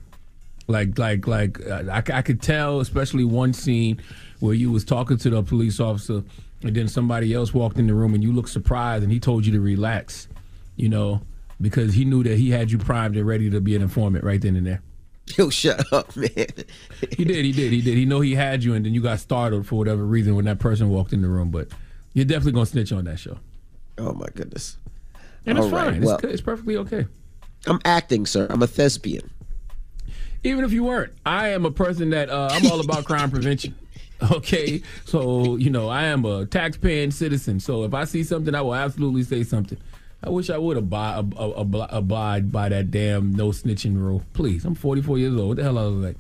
[0.68, 4.02] Like, like, like uh, I, I could tell, especially one scene
[4.40, 6.24] where you was talking to the police officer,
[6.62, 9.46] and then somebody else walked in the room, and you looked surprised, and he told
[9.46, 10.28] you to relax,
[10.76, 11.22] you know,
[11.62, 14.42] because he knew that he had you primed and ready to be an informant right
[14.42, 14.82] then and there.
[15.36, 16.30] Yo, shut up, man.
[17.12, 17.98] he did, he did, he did.
[17.98, 20.60] He know he had you, and then you got startled for whatever reason when that
[20.60, 21.52] person walked in the room.
[21.52, 21.70] But
[22.14, 23.38] you're definitely gonna snitch on that show.
[23.98, 24.78] Oh my goodness.
[25.48, 26.02] And it's All right, fine.
[26.02, 27.08] well- it's, it's perfectly okay.
[27.66, 28.48] I'm acting, sir.
[28.50, 29.30] I'm a thespian.
[30.44, 33.76] Even if you weren't, I am a person that uh, I'm all about crime prevention.
[34.32, 37.60] Okay, so you know I am a tax-paying citizen.
[37.60, 39.78] So if I see something, I will absolutely say something.
[40.24, 44.24] I wish I would abide, ab- ab- abide by that damn no snitching rule.
[44.34, 45.50] Please, I'm 44 years old.
[45.50, 46.18] What the hell I was like?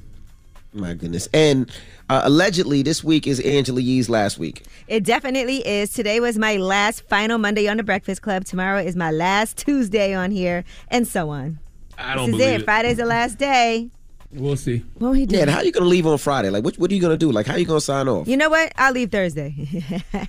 [0.74, 1.28] My goodness.
[1.34, 1.72] And
[2.10, 4.64] uh, allegedly, this week is Angela Yee's last week.
[4.88, 5.92] It definitely is.
[5.92, 8.46] Today was my last final Monday on the Breakfast Club.
[8.46, 11.60] Tomorrow is my last Tuesday on here, and so on.
[11.98, 12.62] I don't this is believe it.
[12.62, 12.66] it.
[12.66, 13.90] Friday's the last day.
[14.32, 14.84] We'll see.
[15.00, 15.40] Well, he Yeah, did.
[15.44, 16.50] and how you gonna leave on Friday?
[16.50, 17.32] Like, what, what are you gonna do?
[17.32, 18.28] Like, how are you gonna sign off?
[18.28, 18.72] You know what?
[18.76, 19.56] I'll leave Thursday.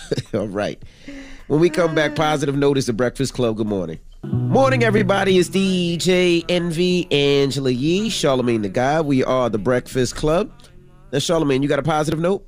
[0.34, 0.80] All right.
[1.50, 3.56] When we come back, positive notice the Breakfast Club.
[3.56, 3.98] Good morning.
[4.22, 5.36] Morning, everybody.
[5.36, 9.06] It's DJ Envy, Angela Yee, Charlamagne the God.
[9.06, 10.52] We are the Breakfast Club.
[11.10, 12.46] Now, Charlamagne, you got a positive note?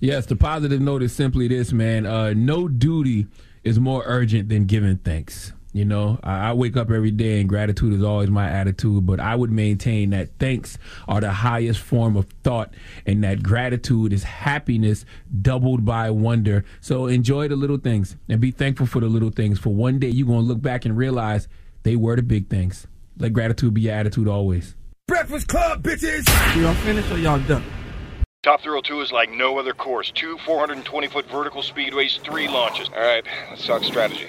[0.00, 2.06] Yes, the positive note is simply this, man.
[2.06, 3.28] Uh, no duty
[3.62, 5.52] is more urgent than giving thanks.
[5.72, 9.20] You know, I, I wake up every day and gratitude is always my attitude, but
[9.20, 12.74] I would maintain that thanks are the highest form of thought
[13.06, 15.04] and that gratitude is happiness
[15.40, 16.64] doubled by wonder.
[16.80, 19.60] So enjoy the little things and be thankful for the little things.
[19.60, 21.46] For one day, you're going to look back and realize
[21.84, 22.88] they were the big things.
[23.16, 24.74] Let gratitude be your attitude always.
[25.06, 26.26] Breakfast Club, bitches!
[26.60, 27.64] Y'all finished or y'all done?
[28.42, 30.10] Top Thrill 2 is like no other course.
[30.12, 32.88] Two 420 foot vertical speedways, three launches.
[32.88, 34.28] All right, let's talk strategy.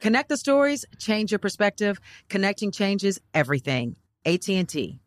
[0.00, 2.00] Connect the stories, change your perspective.
[2.28, 3.96] Connecting changes everything.
[4.24, 4.98] AT&T.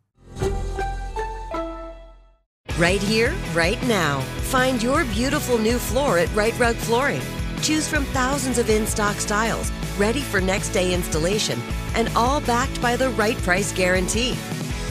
[2.78, 4.22] Right here, right now.
[4.49, 7.22] Find your beautiful new floor at Rite Rug Flooring.
[7.61, 11.60] Choose from thousands of in-stock styles, ready for next day installation,
[11.95, 14.34] and all backed by the right price guarantee.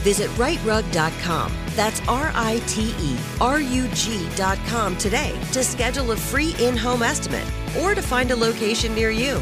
[0.03, 1.53] Visit riterug.com.
[1.75, 2.57] That's R-I-T-E-R-U-G.com
[4.97, 7.45] today to schedule a free in-home estimate
[7.79, 9.41] or to find a location near you.